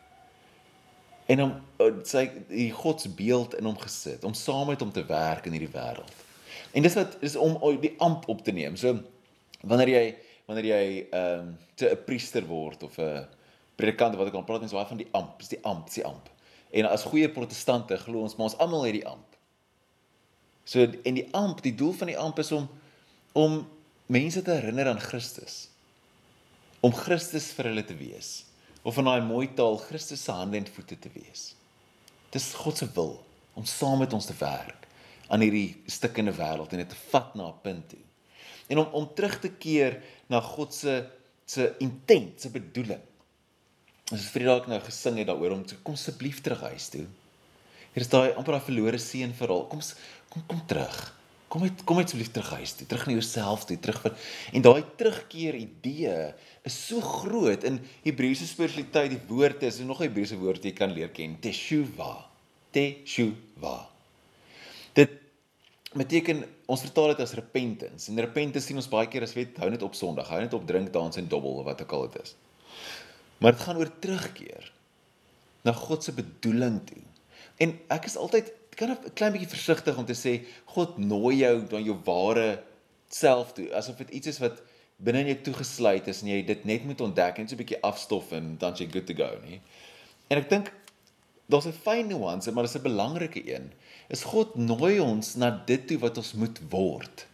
en 1.27 1.43
om 1.43 1.53
eh, 1.83 1.89
sy 2.07 2.29
die 2.47 2.71
God 2.75 3.03
se 3.03 3.11
beeld 3.11 3.57
in 3.59 3.67
hom 3.67 3.79
gesit 3.81 4.25
om 4.27 4.35
saam 4.39 4.71
met 4.71 4.83
hom 4.83 4.93
te 4.95 5.03
werk 5.09 5.49
in 5.49 5.57
hierdie 5.57 5.73
wêreld. 5.73 6.23
En 6.71 6.85
dis 6.87 6.95
wat 6.95 7.17
is 7.27 7.35
om 7.41 7.57
die 7.83 7.95
amp 8.03 8.29
op 8.31 8.45
te 8.47 8.55
neem. 8.55 8.77
So 8.79 8.95
wanneer 9.67 9.91
jy 9.91 10.05
wanneer 10.47 10.69
jy 10.71 10.85
ehm 11.11 11.49
um, 11.49 11.57
'n 11.83 12.05
priester 12.07 12.47
word 12.47 12.83
of 12.87 12.99
'n 12.99 13.27
predikant 13.77 14.17
wat 14.17 14.31
ek 14.31 14.35
kan 14.37 14.47
praat 14.49 14.65
mens 14.65 14.75
baie 14.75 14.89
van 14.89 15.01
die 15.01 15.09
amp, 15.17 15.39
dis 15.41 15.53
die 15.53 15.63
amp, 15.63 15.87
dis 15.87 16.01
die 16.01 16.07
amp. 16.09 16.29
En 16.77 16.89
as 16.89 17.07
goeie 17.09 17.29
protestante 17.33 17.99
glo 18.01 18.25
ons 18.25 18.37
maar 18.37 18.51
ons 18.51 18.59
almal 18.63 18.89
het 18.89 18.99
die 18.99 19.07
amp. 19.07 19.37
So 20.67 20.83
en 20.83 21.19
die 21.19 21.29
amp, 21.37 21.63
die 21.63 21.75
doel 21.79 21.95
van 21.95 22.11
die 22.11 22.19
amp 22.19 22.41
is 22.43 22.53
om 22.53 22.69
om 23.37 23.63
mense 24.09 24.41
te 24.43 24.55
herinner 24.57 24.89
aan 24.89 25.01
Christus. 25.03 25.69
Om 26.81 26.95
Christus 26.97 27.51
vir 27.57 27.71
hulle 27.71 27.85
te 27.85 27.97
wees 27.99 28.47
of 28.87 28.99
in 29.01 29.09
daai 29.09 29.25
mooi 29.27 29.49
taal 29.59 29.81
Christus 29.83 30.23
se 30.25 30.33
hande 30.33 30.61
en 30.61 30.69
voete 30.71 30.99
te 31.03 31.11
wees. 31.11 31.49
Dis 32.31 32.53
God 32.55 32.79
se 32.79 32.87
wil 32.95 33.17
om 33.59 33.67
saam 33.67 33.99
met 33.99 34.13
ons 34.15 34.29
te 34.29 34.37
werk 34.39 34.87
aan 35.27 35.43
hierdie 35.43 35.83
stikkende 35.91 36.35
wêreld 36.37 36.71
en 36.71 36.83
dit 36.85 36.91
te 36.93 37.01
vat 37.11 37.35
na 37.35 37.49
'n 37.49 37.63
punt 37.63 37.89
toe. 37.91 38.05
En 38.71 38.79
om 38.79 38.87
om 39.01 39.15
terug 39.15 39.41
te 39.41 39.51
keer 39.51 40.03
na 40.29 40.41
God 40.41 40.75
se 40.75 41.05
se 41.47 41.75
intent, 41.79 42.41
se 42.41 42.51
bedoeling. 42.51 43.03
Ons 44.07 44.23
het 44.23 44.31
Vrydag 44.37 44.69
nou 44.71 44.77
gesing 44.85 45.17
het 45.19 45.27
daaroor 45.27 45.57
om 45.57 45.63
te 45.67 45.75
kom 45.83 45.97
asseblief 45.99 46.39
terug 46.39 46.61
huis 46.69 46.85
toe. 46.93 47.07
Hier 47.91 48.05
is 48.05 48.11
daai 48.13 48.37
amper 48.39 48.55
daai 48.55 48.67
verlore 48.69 49.01
seun 49.03 49.33
verhaal. 49.35 49.65
Kom 49.73 49.81
kom 50.31 50.45
kom 50.47 50.61
terug. 50.71 50.99
Kom 51.51 51.65
uit 51.67 51.83
kom 51.89 51.99
asseblief 51.99 52.31
terug 52.35 52.53
huis 52.61 52.77
toe, 52.79 52.87
terug 52.87 53.09
na 53.09 53.17
jouself 53.17 53.65
toe, 53.67 53.79
terug 53.83 53.99
vir 54.05 54.15
en 54.55 54.63
daai 54.63 54.85
terugkeer 55.01 55.59
idee 55.59 56.15
is 56.67 56.77
so 56.87 57.03
groot 57.03 57.67
in 57.67 57.81
Hebreëse 58.05 58.47
spiritualiteit. 58.47 59.11
Die 59.17 59.23
woord 59.27 59.67
is 59.67 59.81
nog 59.83 59.99
'n 59.99 60.07
Hebreëse 60.07 60.39
woord 60.39 60.63
jy 60.63 60.73
kan 60.73 60.95
leer 60.95 61.11
ken, 61.11 61.39
teshuva. 61.41 62.31
Teshuva. 62.71 63.89
Dit 64.95 65.11
beteken 65.95 66.45
ons 66.67 66.81
vertaal 66.81 67.09
dit 67.09 67.21
as 67.27 67.35
repentance. 67.35 68.11
En 68.11 68.21
repentance 68.21 68.67
sien 68.67 68.77
ons 68.77 68.89
baie 68.89 69.09
keer 69.09 69.23
as 69.23 69.35
weet 69.35 69.57
hou 69.59 69.71
net 69.71 69.83
op 69.83 69.95
Sondag, 69.95 70.29
hou 70.29 70.41
net 70.41 70.55
op 70.55 70.67
drink, 70.67 70.93
dans 70.93 71.17
en 71.17 71.29
dobbel 71.29 71.51
of 71.51 71.65
wat 71.65 71.83
ook 71.83 71.93
al 71.93 72.09
dit 72.09 72.23
is. 72.23 72.35
Maar 73.39 73.53
dit 73.53 73.61
gaan 73.61 73.77
oor 73.77 73.91
terugkeer 73.99 74.73
na 75.63 75.73
God 75.73 76.05
se 76.05 76.13
bedoeling 76.13 76.81
toe. 76.87 77.03
En 77.57 77.75
ek 77.89 78.05
is 78.05 78.17
altyd 78.17 78.53
kan 78.77 78.91
'n 78.91 79.13
klein 79.15 79.33
bietjie 79.33 79.49
versigtig 79.57 79.97
om 79.97 80.05
te 80.05 80.15
sê 80.15 80.45
God 80.65 80.99
nooi 80.99 81.37
jou 81.37 81.57
na 81.71 81.79
jou 81.81 81.97
ware 82.05 82.63
self 83.09 83.53
toe, 83.53 83.73
asof 83.75 83.97
dit 83.97 84.11
iets 84.11 84.27
is 84.27 84.39
wat 84.39 84.63
binne 84.97 85.21
in 85.21 85.31
jou 85.33 85.41
toegesluit 85.49 86.09
is 86.09 86.23
en 86.23 86.29
jy 86.29 86.43
dit 86.47 86.65
net 86.65 86.85
moet 86.85 87.01
ontdek 87.01 87.39
en 87.39 87.49
so 87.49 87.55
'n 87.55 87.63
bietjie 87.63 87.83
afstof 87.83 88.33
en 88.33 88.57
dan 88.59 88.75
jy 88.75 88.89
good 88.93 89.07
to 89.07 89.15
go 89.15 89.31
nie. 89.45 89.61
En 90.29 90.39
ek 90.39 90.49
dink 90.51 90.73
daar's 91.49 91.67
'n 91.67 91.73
fyn 91.73 92.09
nuance, 92.09 92.53
maar 92.53 92.65
dis 92.65 92.77
'n 92.77 92.83
belangrike 92.83 93.43
een. 93.55 93.73
Is 94.09 94.25
God 94.25 94.55
nooi 94.57 95.01
ons 95.01 95.35
na 95.35 95.51
dit 95.67 95.87
toe 95.87 95.99
wat 95.99 96.17
ons 96.17 96.33
moet 96.33 96.61
word. 96.71 97.27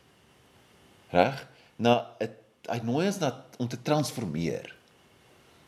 Reg? 1.11 1.49
Na 1.77 2.15
het, 2.19 2.37
hy 2.69 2.81
nooi 2.83 3.07
ons 3.07 3.19
na 3.19 3.45
om 3.59 3.69
te 3.69 3.83
transformeer. 3.83 4.75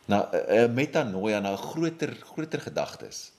Na 0.07 0.29
'n 0.33 0.75
metanoia, 0.75 1.41
na 1.41 1.53
'n 1.53 1.57
groter 1.57 2.13
groter 2.35 2.61
gedagtes. 2.61 3.33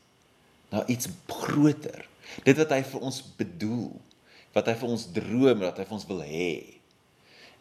Na 0.70 0.86
iets 0.88 1.08
groter. 1.28 2.08
Dit 2.44 2.58
wat 2.58 2.70
hy 2.70 2.84
vir 2.84 3.02
ons 3.02 3.22
bedoel, 3.38 4.02
wat 4.54 4.66
hy 4.66 4.74
vir 4.74 4.90
ons 4.90 5.12
droom, 5.12 5.60
wat 5.60 5.78
hy 5.78 5.86
vir 5.86 5.94
ons 5.94 6.08
wil 6.08 6.22
hê. 6.22 6.80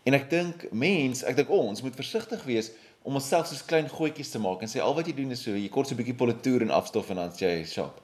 En 0.05 0.15
ek 0.15 0.31
dink 0.31 0.67
mens, 0.73 1.23
ek 1.23 1.37
dink 1.37 1.51
ons 1.51 1.83
moet 1.83 1.97
versigtig 1.97 2.43
wees 2.45 2.71
om 3.05 3.15
onsself 3.15 3.47
soos 3.47 3.65
klein 3.65 3.89
goetjies 3.89 4.31
te 4.33 4.41
maak 4.41 4.63
en 4.65 4.69
sê 4.69 4.81
al 4.81 4.95
wat 4.97 5.09
jy 5.09 5.15
doen 5.17 5.33
is 5.37 5.43
so 5.45 5.53
jy 5.53 5.69
kort 5.69 5.89
so 5.89 5.95
'n 5.95 6.01
bietjie 6.01 6.17
politoer 6.17 6.63
en 6.63 6.71
afstof 6.71 7.11
en 7.11 7.17
dan 7.17 7.33
sê 7.33 7.61
jy 7.61 7.65
shop. 7.67 8.01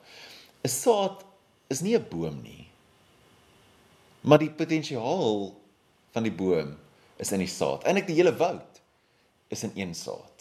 'n 0.65 0.69
Saad 0.69 1.25
is 1.69 1.81
nie 1.81 1.97
'n 1.97 2.09
boom 2.11 2.43
nie. 2.43 2.69
Maar 4.21 4.39
die 4.39 4.51
potensiaal 4.51 5.55
van 6.13 6.23
die 6.23 6.33
boom 6.33 6.77
is 7.17 7.33
in 7.33 7.39
die 7.39 7.49
saad. 7.49 7.85
Eilik 7.85 8.07
die 8.07 8.17
hele 8.17 8.37
woud 8.37 8.81
is 9.49 9.63
in 9.63 9.73
een 9.75 9.95
saad. 9.95 10.40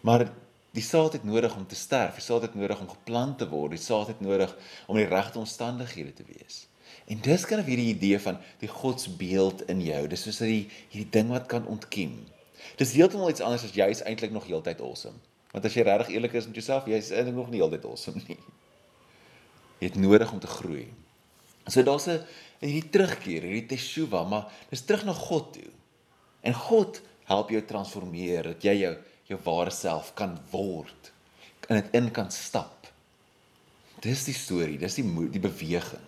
Maar 0.00 0.30
die 0.76 0.82
saad 0.82 1.12
het 1.12 1.24
nodig 1.24 1.56
om 1.56 1.66
te 1.66 1.74
sterf. 1.74 2.14
Die 2.14 2.24
saad 2.24 2.42
het 2.42 2.54
nodig 2.54 2.80
om 2.80 2.88
geplant 2.88 3.38
te 3.38 3.48
word. 3.48 3.74
Die 3.76 3.82
saad 3.82 4.06
het 4.06 4.20
nodig 4.20 4.56
om 4.86 4.96
in 4.96 5.06
die 5.06 5.14
regte 5.14 5.38
omstandighede 5.38 6.12
te 6.12 6.24
wees. 6.26 6.66
En 7.10 7.20
dis 7.22 7.44
kan 7.46 7.58
of 7.58 7.66
hierdie 7.66 7.90
idee 7.94 8.20
van 8.20 8.38
die 8.58 8.68
godsbeeld 8.68 9.66
in 9.72 9.82
jou. 9.82 10.04
Dis 10.10 10.22
soos 10.26 10.38
hierdie 10.44 10.68
hierdie 10.92 11.10
ding 11.10 11.32
wat 11.34 11.48
kan 11.50 11.66
ontkiem. 11.66 12.14
Dis 12.78 12.94
heeltemal 12.94 13.32
iets 13.32 13.42
anders 13.44 13.64
as 13.66 13.74
jy 13.74 13.88
is 13.90 14.02
eintlik 14.06 14.32
nog 14.34 14.46
heeltyd 14.46 14.82
awesome. 14.84 15.18
Want 15.50 15.66
as 15.66 15.74
jy 15.74 15.84
regtig 15.86 16.14
eerlik 16.14 16.36
is 16.38 16.46
met 16.46 16.60
jouself, 16.60 16.86
jy 16.86 17.00
is 17.00 17.10
eintlik 17.10 17.36
nog 17.36 17.50
nie 17.50 17.62
heeltyd 17.62 17.86
awesome 17.88 18.22
nie. 18.28 18.38
Jy 19.80 19.90
het 19.90 19.98
nodig 19.98 20.32
om 20.32 20.42
te 20.42 20.50
groei. 20.50 20.86
So 21.66 21.82
daar's 21.82 22.06
'n 22.06 22.20
hierdie 22.60 22.90
terugkeer, 22.90 23.42
hierdie 23.42 23.66
teshuva, 23.66 24.24
maar 24.24 24.52
dis 24.70 24.84
terug 24.84 25.04
na 25.04 25.12
God 25.12 25.52
toe. 25.52 25.70
En 26.42 26.54
God 26.54 27.00
help 27.24 27.50
jou 27.50 27.62
transformeer 27.64 28.42
dat 28.42 28.62
jy 28.62 28.74
jou 28.74 28.96
jou 29.30 29.38
ware 29.46 29.72
self 29.74 30.12
kan 30.18 30.36
word. 30.50 31.12
In 31.68 31.78
dit 31.78 31.96
in 31.96 32.10
kan 32.14 32.30
stap. 32.34 32.88
Dis 34.02 34.24
die 34.26 34.36
storie, 34.36 34.78
dis 34.80 34.96
die 34.98 35.06
die 35.30 35.42
beweging. 35.42 36.06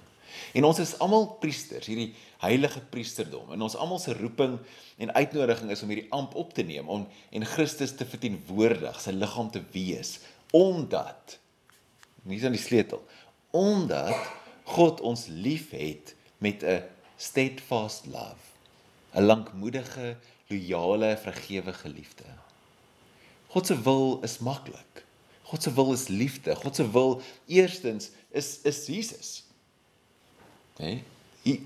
En 0.57 0.65
ons 0.65 0.79
is 0.81 0.95
almal 1.01 1.27
priesters, 1.41 1.87
hierdie 1.89 2.13
heilige 2.43 2.81
priesterdom. 2.93 3.53
En 3.55 3.65
ons 3.65 3.77
almal 3.79 4.01
se 4.03 4.15
roeping 4.17 4.57
en 5.03 5.13
uitnodiging 5.15 5.71
is 5.73 5.83
om 5.85 5.93
hierdie 5.93 6.11
amp 6.15 6.35
op 6.41 6.55
te 6.57 6.65
neem 6.67 6.89
om 6.93 7.07
en 7.07 7.49
Christus 7.49 7.95
te 7.97 8.09
verteenwoordig, 8.09 8.99
sy 9.01 9.15
liggaam 9.15 9.53
te 9.53 9.63
wees, 9.75 10.19
omdat 10.57 11.39
hier 12.25 12.39
is 12.39 12.45
dan 12.47 12.55
die 12.55 12.63
sleutel, 12.63 13.03
omdat 13.51 14.15
God 14.77 15.01
ons 15.05 15.27
liefhet 15.29 16.15
met 16.39 16.63
'n 16.63 16.83
steadfast 17.17 18.07
love, 18.07 18.45
'n 19.15 19.27
lankmoedige, 19.27 20.17
loyale, 20.49 21.17
vergewige 21.17 21.89
liefde. 21.89 22.25
God 23.53 23.69
se 23.69 23.77
wil 23.85 24.19
is 24.25 24.39
maklik. 24.41 25.05
God 25.53 25.63
se 25.63 25.73
wil 25.77 25.93
is 25.93 26.07
liefde. 26.09 26.55
God 26.57 26.77
se 26.77 26.91
wil 26.91 27.21
eerstens 27.47 28.11
is 28.33 28.59
is 28.65 28.87
Jesus. 28.87 29.45
Hè? 30.77 31.03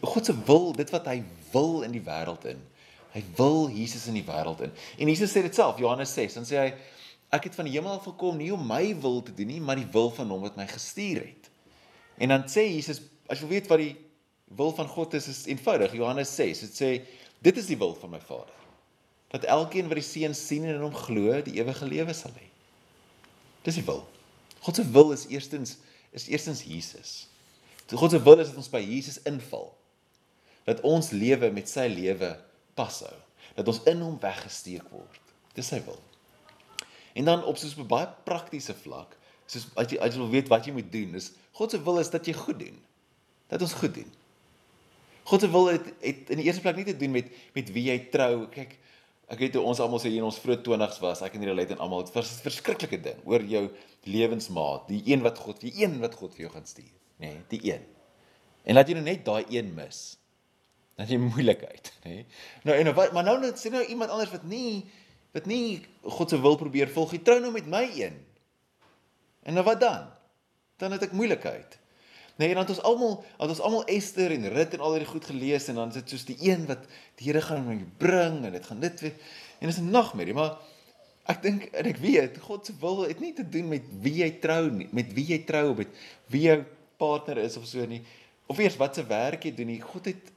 God 0.01 0.25
se 0.25 0.35
wil, 0.45 0.73
dit 0.73 0.91
wat 0.91 1.07
hy 1.07 1.21
wil 1.53 1.83
in 1.87 1.95
die 1.95 2.03
wêreld 2.03 2.47
in. 2.49 2.61
Hy 3.13 3.23
wil 3.37 3.69
Jesus 3.73 4.09
in 4.11 4.17
die 4.19 4.25
wêreld 4.27 4.61
in. 4.65 4.73
En 4.99 5.11
Jesus 5.13 5.33
sê 5.33 5.43
dit 5.45 5.55
self, 5.55 5.79
Johannes 5.81 6.13
6, 6.17 6.39
dan 6.41 6.49
sê 6.49 6.59
hy 6.61 6.71
ek 7.37 7.49
het 7.49 7.59
van 7.59 7.69
die 7.69 7.75
hemel 7.77 7.99
af 7.99 8.07
gekom 8.09 8.39
nie 8.41 8.51
om 8.55 8.65
my 8.67 8.95
wil 9.03 9.21
te 9.25 9.35
doen 9.37 9.51
nie, 9.51 9.61
maar 9.63 9.79
die 9.79 9.89
wil 9.93 10.11
van 10.15 10.31
hom 10.33 10.45
wat 10.47 10.59
my 10.59 10.67
gestuur 10.71 11.23
het. 11.23 11.51
En 12.23 12.33
dan 12.33 12.47
sê 12.51 12.67
Jesus, 12.71 13.03
as 13.31 13.43
jy 13.43 13.51
weet 13.51 13.71
wat 13.71 13.83
die 13.83 13.95
wil 14.57 14.73
van 14.75 14.89
God 14.89 15.17
is, 15.19 15.29
is 15.31 15.45
eenvoudig. 15.51 15.95
Johannes 15.99 16.33
6, 16.35 16.67
dit 16.67 16.79
sê 16.83 16.91
dit 17.45 17.63
is 17.63 17.69
die 17.69 17.79
wil 17.79 17.95
van 18.01 18.15
my 18.15 18.23
Vader. 18.25 18.66
Dat 19.35 19.45
elkeen 19.45 19.89
wat 19.91 19.99
die 19.99 20.07
Seun 20.07 20.35
sien 20.35 20.65
en 20.65 20.77
in 20.79 20.85
hom 20.85 20.95
glo, 20.95 21.41
die 21.43 21.59
ewige 21.59 21.87
lewe 21.89 22.15
sal 22.15 22.35
hê. 22.39 22.47
Dis 23.67 23.79
die 23.81 23.85
wil. 23.87 24.05
God 24.63 24.79
se 24.79 24.85
wil 24.91 25.13
is 25.13 25.27
eerstens 25.31 25.77
is 26.17 26.29
eerstens 26.33 26.63
Jesus. 26.65 27.27
God 27.93 28.11
se 28.11 28.23
wil 28.23 28.41
is 28.41 28.49
dat 28.49 28.57
ons 28.57 28.71
by 28.73 28.81
Jesus 28.81 29.19
inval. 29.29 29.69
Dat 30.65 30.81
ons 30.87 31.11
lewe 31.15 31.51
met 31.55 31.69
sy 31.71 31.87
lewe 31.93 32.33
pashou. 32.79 33.15
Dat 33.59 33.69
ons 33.69 33.83
in 33.91 34.01
hom 34.03 34.17
weggesteek 34.23 34.87
word. 34.91 35.35
Dis 35.57 35.69
sy 35.71 35.83
wil. 35.85 36.01
En 37.17 37.25
dan 37.25 37.45
op 37.45 37.57
soos 37.57 37.77
'n 37.77 37.87
baie 37.87 38.09
praktiese 38.25 38.75
vlak, 38.75 39.17
soos 39.47 39.67
as 39.75 39.91
jy 39.91 39.99
as 39.99 40.15
jy 40.15 40.21
wil 40.21 40.31
weet 40.31 40.49
wat 40.49 40.67
jy 40.67 40.73
moet 40.73 40.93
doen, 40.93 41.15
is 41.15 41.33
God 41.53 41.71
se 41.71 41.83
wil 41.83 41.99
is 41.99 42.11
dat 42.11 42.27
jy 42.27 42.33
goed 42.33 42.59
doen. 42.59 42.77
Dat 43.49 43.63
ons 43.63 43.73
goed 43.73 43.95
doen. 43.95 44.13
God 45.25 45.41
se 45.41 45.51
wil 45.51 45.67
het, 45.67 45.87
het 46.01 46.31
in 46.31 46.37
die 46.37 46.45
eerste 46.45 46.61
plek 46.61 46.77
nie 46.77 46.85
te 46.85 46.97
doen 46.97 47.11
met 47.11 47.31
met 47.55 47.73
wie 47.73 47.87
jy 47.89 47.99
trou. 48.11 48.47
Kyk, 48.53 48.77
ek 49.27 49.43
hoe 49.57 49.63
ons 49.63 49.81
almal 49.83 50.01
sê 50.03 50.13
hier 50.13 50.23
in 50.23 50.29
ons 50.29 50.39
vroeë 50.39 50.63
20's 50.67 51.01
was, 51.03 51.23
ek 51.27 51.35
en 51.35 51.43
die 51.43 51.55
lede 51.55 51.75
en 51.75 51.83
almal, 51.83 52.05
dit 52.07 52.15
was 52.15 52.31
'n 52.33 52.45
verskriklike 52.45 53.01
ding 53.03 53.19
oor 53.25 53.43
jou 53.43 53.71
lewensmaat, 54.05 54.87
die 54.89 55.03
een 55.07 55.23
wat 55.23 55.39
God, 55.39 55.61
die 55.61 55.73
een 55.83 55.99
wat 56.01 56.15
God 56.15 56.35
vir 56.35 56.47
jou 56.47 56.53
gaan 56.53 56.67
stuur, 56.67 56.95
nê, 57.19 57.33
nee, 57.33 57.43
die 57.49 57.73
een. 57.73 57.85
En 58.65 58.75
laat 58.75 58.89
jy 58.89 58.95
nou 58.95 59.05
net 59.05 59.25
daai 59.25 59.45
een 59.51 59.75
mis. 59.75 60.19
Dan 60.97 61.07
jy 61.07 61.19
moeilikheid, 61.21 61.93
nê. 62.05 62.11
Nee. 62.11 62.27
Nou 62.65 62.77
en 62.77 62.95
wat 62.95 63.13
maar 63.13 63.25
nou 63.25 63.39
net 63.41 63.61
sê 63.61 63.71
nou 63.71 63.85
iemand 63.85 64.11
anders 64.11 64.33
wat 64.33 64.47
nie 64.49 64.87
wat 65.37 65.47
nie 65.47 65.85
God 66.03 66.33
se 66.33 66.39
wil 66.41 66.57
probeer 66.57 66.89
volg 66.89 67.13
nie, 67.13 67.21
trou 67.23 67.37
nou 67.41 67.53
met 67.53 67.67
my 67.69 67.85
een. 67.99 68.17
En 69.45 69.55
nou 69.55 69.65
wat 69.67 69.81
dan? 69.81 70.07
Dan 70.81 70.97
het 70.97 71.05
ek 71.05 71.13
moeilikheid. 71.13 71.77
Nee, 72.37 72.53
dan 72.53 72.67
het 72.67 72.73
ons 72.75 72.83
almal, 72.85 73.25
het 73.39 73.49
ons 73.49 73.61
almal 73.65 73.85
Esther 73.89 74.31
en 74.35 74.49
Rut 74.53 74.75
en 74.77 74.81
al 74.85 74.97
hierdie 74.97 75.09
goed 75.09 75.25
gelees 75.25 75.69
en 75.73 75.79
dan 75.81 75.89
is 75.89 76.01
dit 76.03 76.15
soos 76.15 76.25
die 76.29 76.37
een 76.45 76.67
wat 76.69 76.85
die 77.17 77.31
Here 77.31 77.41
gaan 77.41 77.65
my 77.65 77.79
bring 77.97 78.43
en 78.45 78.53
dit 78.53 78.67
gaan 78.67 78.81
dit 78.81 79.01
weer 79.01 79.15
en 79.59 79.69
is 79.69 79.79
'n 79.81 79.91
nagmerrie, 79.91 80.35
maar 80.35 80.59
ek 81.27 81.43
dink 81.43 81.63
en 81.73 81.87
ek 81.87 81.97
weet 81.97 82.39
God 82.39 82.67
se 82.67 82.73
wil 82.81 83.03
het 83.09 83.21
nie 83.21 83.33
te 83.33 83.49
doen 83.49 83.69
met 83.69 83.83
wie 84.01 84.15
jy 84.23 84.31
trou 84.41 84.71
nie, 84.71 84.89
met 84.93 85.13
wie 85.13 85.27
jy 85.27 85.39
trou 85.45 85.71
of 85.71 85.77
met 85.77 85.89
wie 86.27 86.43
jou 86.43 86.65
partner 86.97 87.39
is 87.39 87.57
of 87.57 87.67
so 87.67 87.85
nie. 87.87 88.03
Of 88.47 88.59
eers 88.59 88.77
wat 88.77 88.95
se 88.95 89.05
werk 89.07 89.45
jy 89.45 89.55
doen 89.55 89.67
nie. 89.67 89.81
God 89.81 90.05
het 90.05 90.33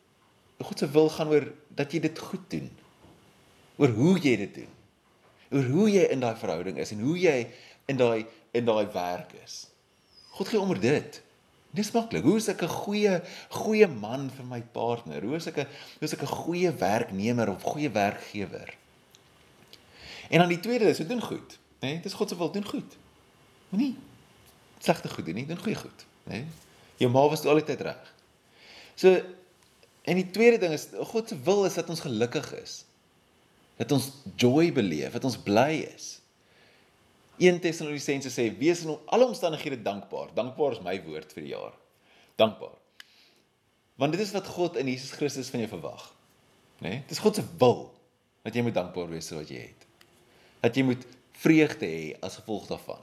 God 0.60 0.80
se 0.80 0.90
wil 0.92 1.10
gaan 1.10 1.28
oor 1.32 1.46
dat 1.68 1.94
jy 1.94 2.00
dit 2.00 2.20
goed 2.20 2.50
doen. 2.52 2.70
Oor 3.80 3.94
hoe 3.96 4.18
jy 4.20 4.36
dit 4.42 4.54
doen. 4.54 4.74
Oor 5.56 5.70
hoe 5.72 5.88
jy 5.90 6.04
in 6.12 6.20
daai 6.20 6.36
verhouding 6.36 6.78
is 6.78 6.92
en 6.92 7.00
hoe 7.06 7.16
jy 7.20 7.38
in 7.88 7.98
daai 7.98 8.26
in 8.52 8.66
daai 8.66 8.88
werk 8.94 9.34
is. 9.44 9.68
God 10.36 10.48
gee 10.52 10.60
om 10.60 10.70
oor 10.74 10.82
dit. 10.82 11.22
Dis 11.72 11.92
maklik. 11.92 12.24
Hoe 12.24 12.36
is 12.36 12.48
ek 12.48 12.64
'n 12.64 12.68
goeie 12.68 13.22
goeie 13.50 13.88
man 13.88 14.30
vir 14.30 14.46
my 14.46 14.62
partner? 14.62 15.22
Hoe 15.22 15.36
is 15.36 15.48
ek 15.48 15.58
'n 15.58 15.68
hoe 16.00 16.08
is 16.08 16.14
ek 16.14 16.22
'n 16.22 16.36
goeie 16.44 16.72
werknemer 16.72 17.50
of 17.50 17.62
goeie 17.64 17.90
werkgewer? 17.90 18.74
En 20.30 20.40
dan 20.40 20.48
die 20.48 20.60
tweede 20.60 20.86
is, 20.86 20.98
doen 20.98 21.22
goed, 21.22 21.60
né? 21.80 21.88
Nee, 21.88 22.00
dis 22.00 22.14
God 22.14 22.30
se 22.30 22.38
wil, 22.38 22.52
doen 22.52 22.66
goed. 22.66 22.98
Moenie 23.70 23.98
slegte 24.80 25.10
goed 25.10 25.26
doen 25.26 25.36
nie, 25.36 25.46
doen 25.46 25.58
goeie 25.58 25.76
goed, 25.76 26.06
né? 26.24 26.34
Nee? 26.34 26.46
Jou 26.98 27.12
ma 27.12 27.28
was 27.30 27.46
altyd 27.46 27.82
reg. 27.82 28.14
So 28.96 29.22
en 30.02 30.16
die 30.16 30.30
tweede 30.32 30.58
ding 30.58 30.74
is 30.74 30.88
God 31.12 31.28
se 31.28 31.38
wil 31.44 31.66
is 31.66 31.74
dat 31.74 31.90
ons 31.90 32.00
gelukkig 32.00 32.54
is. 32.62 32.84
Dat 33.78 33.92
ons 33.92 34.12
joy 34.36 34.72
beleef, 34.74 35.12
dat 35.12 35.24
ons 35.24 35.38
bly 35.38 35.88
is. 35.96 36.20
1 37.40 37.60
Tessalonisense 37.64 38.32
sê 38.34 38.50
wees 38.60 38.84
in 38.84 38.98
alle 39.08 39.26
omstandighede 39.26 39.80
dankbaar. 39.82 40.34
Dankbaar 40.36 40.76
is 40.76 40.84
my 40.84 40.98
woord 41.06 41.32
vir 41.36 41.46
die 41.46 41.54
jaar. 41.54 41.76
Dankbaar. 42.40 42.76
Want 44.00 44.16
dit 44.16 44.24
is 44.24 44.34
wat 44.36 44.48
God 44.48 44.80
in 44.80 44.88
Jesus 44.92 45.12
Christus 45.16 45.52
van 45.52 45.64
jou 45.64 45.70
verwag. 45.72 46.04
Né? 46.80 46.90
Nee? 46.90 47.00
Dit 47.08 47.18
is 47.18 47.24
God 47.24 47.36
se 47.36 47.44
wil 47.60 47.90
dat 48.44 48.56
jy 48.56 48.64
moet 48.64 48.76
dankbaar 48.76 49.10
wees 49.12 49.28
vir 49.32 49.42
wat 49.42 49.52
jy 49.52 49.64
het. 49.64 49.88
Dat 50.64 50.76
jy 50.76 50.84
moet 50.88 51.06
vreugde 51.40 51.88
hê 51.88 52.04
as 52.24 52.36
gevolg 52.40 52.68
daarvan. 52.68 53.02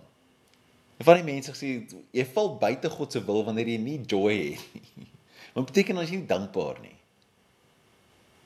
En 0.96 1.08
van 1.08 1.20
die 1.20 1.26
mense 1.26 1.52
sê 1.56 1.72
jy 2.12 2.26
val 2.36 2.54
buite 2.60 2.90
God 2.92 3.12
se 3.12 3.24
wil 3.24 3.44
wanneer 3.44 3.68
jy 3.72 3.80
nie 3.80 3.98
joy 4.08 4.36
het 4.56 4.92
nie. 4.96 5.10
Wat 5.56 5.70
beteken 5.70 5.96
as 6.00 6.10
jy 6.12 6.20
nie 6.20 6.28
dankbaar 6.28 6.80
nie? 6.84 6.96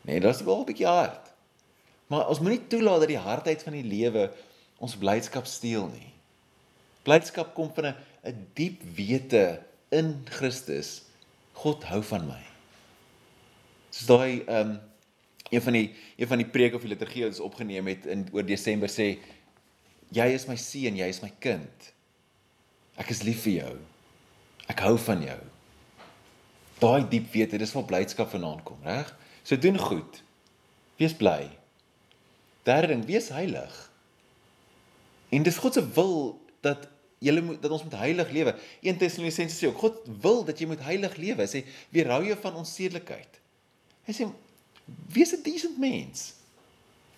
Nee, 0.06 0.20
dit 0.22 0.30
is 0.30 0.42
wel 0.46 0.62
'n 0.62 0.66
bietjie 0.66 0.86
hard. 0.86 1.30
Maar 2.10 2.28
ons 2.30 2.38
moenie 2.42 2.66
toelaat 2.66 3.02
dat 3.02 3.10
die 3.10 3.22
hardheid 3.22 3.62
van 3.62 3.74
die 3.74 3.86
lewe 3.86 4.30
ons 4.80 4.96
blydskap 4.96 5.46
steel 5.46 5.86
nie. 5.92 6.08
Blydskap 7.04 7.54
kom 7.54 7.70
van 7.76 7.92
'n 7.92 7.96
'n 8.24 8.46
diep 8.54 8.82
wete 8.96 9.62
in 9.90 10.26
Christus. 10.28 11.02
God 11.52 11.84
hou 11.84 12.02
van 12.02 12.26
my. 12.26 12.42
Soos 13.90 14.06
daai 14.06 14.44
ehm 14.46 14.70
um, 14.70 14.80
een 15.50 15.62
van 15.62 15.72
die 15.72 15.94
een 16.16 16.26
van 16.26 16.38
die 16.38 16.46
preke 16.46 16.76
of 16.76 16.82
die 16.82 16.92
liturgie 16.92 17.22
wat 17.22 17.32
ons 17.32 17.40
opgeneem 17.40 17.86
het 17.86 18.06
in 18.06 18.28
oor 18.32 18.46
Desember 18.46 18.88
sê 18.88 19.18
jy 20.14 20.26
is 20.34 20.46
my 20.46 20.56
seun, 20.56 20.96
jy 20.96 21.08
is 21.08 21.22
my 21.22 21.32
kind. 21.38 21.92
Ek 22.96 23.10
is 23.10 23.22
lief 23.22 23.42
vir 23.42 23.52
jou. 23.52 23.76
Ek 24.68 24.80
hou 24.80 24.96
van 24.98 25.22
jou. 25.22 25.40
Daai 26.80 27.08
diep 27.08 27.32
wete, 27.32 27.58
dis 27.58 27.72
waar 27.72 27.84
blydskap 27.84 28.30
vanaand 28.30 28.62
kom, 28.64 28.78
reg? 28.84 29.16
So 29.42 29.56
doen 29.56 29.78
goed. 29.78 30.22
Wees 30.96 31.14
bly. 31.16 31.50
Derde 32.64 32.86
ding, 32.86 33.04
wees 33.04 33.28
heilig. 33.28 33.89
En 35.30 35.42
dis 35.46 35.58
God 35.62 35.76
se 35.76 35.84
wil 35.94 36.16
dat 36.60 36.88
julle 37.20 37.42
moet 37.44 37.62
dat 37.62 37.70
ons 37.70 37.84
moet 37.84 37.98
heilig 38.00 38.30
lewe. 38.30 38.54
1 38.80 39.00
Tessalonisense 39.00 39.56
sê 39.56 39.68
ook 39.68 39.82
God 39.84 39.98
wil 40.22 40.44
dat 40.48 40.60
jy 40.60 40.68
moet 40.70 40.82
heilig 40.84 41.16
lewe. 41.20 41.44
Hy 41.44 41.50
sê 41.50 41.64
weerhou 41.94 42.22
jou 42.26 42.36
van 42.42 42.56
onsedelikheid. 42.62 43.40
Hy 44.08 44.14
sê 44.16 44.28
wees 45.12 45.34
'n 45.36 45.42
decent 45.44 45.78
mens. 45.78 46.32